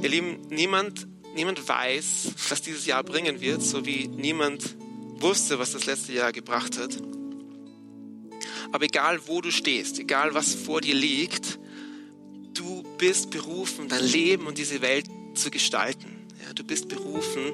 Ihr 0.01 0.09
Lieben, 0.09 0.41
niemand 0.49 1.07
niemand 1.35 1.67
weiß, 1.67 2.31
was 2.49 2.61
dieses 2.61 2.85
Jahr 2.85 3.03
bringen 3.03 3.41
wird, 3.41 3.61
so 3.61 3.85
wie 3.85 4.07
niemand 4.07 4.75
wusste, 5.19 5.59
was 5.59 5.71
das 5.71 5.85
letzte 5.85 6.13
Jahr 6.13 6.31
gebracht 6.31 6.77
hat. 6.77 6.97
Aber 8.71 8.85
egal, 8.85 9.19
wo 9.27 9.41
du 9.41 9.51
stehst, 9.51 9.99
egal, 9.99 10.33
was 10.33 10.55
vor 10.55 10.81
dir 10.81 10.95
liegt, 10.95 11.59
du 12.53 12.83
bist 12.97 13.29
berufen, 13.29 13.87
dein 13.87 14.03
Leben 14.03 14.47
und 14.47 14.57
diese 14.57 14.81
Welt 14.81 15.05
zu 15.35 15.51
gestalten. 15.51 16.27
Ja, 16.45 16.53
du 16.53 16.63
bist 16.63 16.87
berufen, 16.87 17.53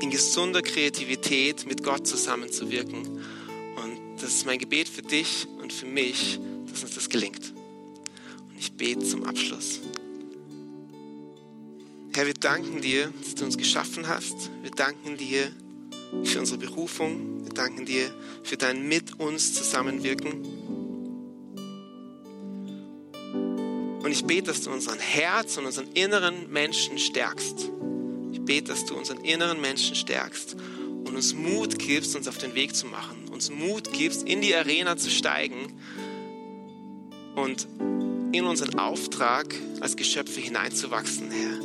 in 0.00 0.10
gesunder 0.10 0.62
Kreativität 0.62 1.66
mit 1.66 1.82
Gott 1.82 2.06
zusammenzuwirken. 2.06 3.06
Und 3.06 3.98
das 4.20 4.34
ist 4.34 4.46
mein 4.46 4.58
Gebet 4.58 4.88
für 4.88 5.02
dich 5.02 5.46
und 5.60 5.72
für 5.72 5.86
mich, 5.86 6.38
dass 6.70 6.82
uns 6.82 6.94
das 6.94 7.08
gelingt. 7.08 7.52
Und 8.48 8.58
ich 8.58 8.72
bete 8.72 9.04
zum 9.04 9.24
Abschluss. 9.24 9.80
Herr, 12.14 12.26
wir 12.26 12.34
danken 12.34 12.80
dir, 12.80 13.12
dass 13.22 13.34
du 13.36 13.44
uns 13.44 13.56
geschaffen 13.56 14.08
hast. 14.08 14.50
Wir 14.62 14.72
danken 14.72 15.16
dir 15.16 15.52
für 16.24 16.40
unsere 16.40 16.58
Berufung. 16.58 17.44
Wir 17.44 17.52
danken 17.52 17.86
dir 17.86 18.12
für 18.42 18.56
dein 18.56 18.88
mit 18.88 19.20
uns 19.20 19.54
zusammenwirken. 19.54 20.44
Und 24.02 24.10
ich 24.10 24.24
bete, 24.24 24.48
dass 24.48 24.62
du 24.62 24.70
unseren 24.70 24.98
Herz 24.98 25.58
und 25.58 25.66
unseren 25.66 25.92
inneren 25.92 26.50
Menschen 26.50 26.98
stärkst. 26.98 27.70
Bete, 28.48 28.72
dass 28.72 28.86
du 28.86 28.96
unseren 28.96 29.22
inneren 29.24 29.60
Menschen 29.60 29.94
stärkst 29.94 30.56
und 31.04 31.14
uns 31.14 31.34
Mut 31.34 31.78
gibst, 31.78 32.16
uns 32.16 32.26
auf 32.26 32.38
den 32.38 32.54
Weg 32.54 32.74
zu 32.74 32.86
machen. 32.86 33.28
Uns 33.30 33.50
Mut 33.50 33.92
gibst, 33.92 34.26
in 34.26 34.40
die 34.40 34.54
Arena 34.54 34.96
zu 34.96 35.10
steigen 35.10 35.74
und 37.36 37.68
in 38.32 38.44
unseren 38.46 38.78
Auftrag 38.78 39.54
als 39.80 39.96
Geschöpfe 39.96 40.40
hineinzuwachsen, 40.40 41.30
Herr. 41.30 41.60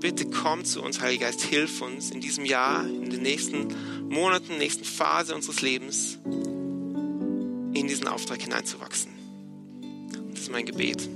Bitte 0.00 0.26
komm 0.26 0.66
zu 0.66 0.82
uns, 0.82 1.00
Heiliger 1.00 1.26
Geist, 1.26 1.40
hilf 1.40 1.80
uns 1.80 2.10
in 2.10 2.20
diesem 2.20 2.44
Jahr, 2.44 2.86
in 2.86 3.08
den 3.08 3.22
nächsten 3.22 3.68
Monaten, 4.10 4.58
nächsten 4.58 4.84
Phase 4.84 5.34
unseres 5.34 5.62
Lebens, 5.62 6.18
in 6.26 7.86
diesen 7.88 8.06
Auftrag 8.06 8.42
hineinzuwachsen. 8.42 9.12
Das 10.30 10.42
ist 10.42 10.52
mein 10.52 10.66
Gebet. 10.66 11.08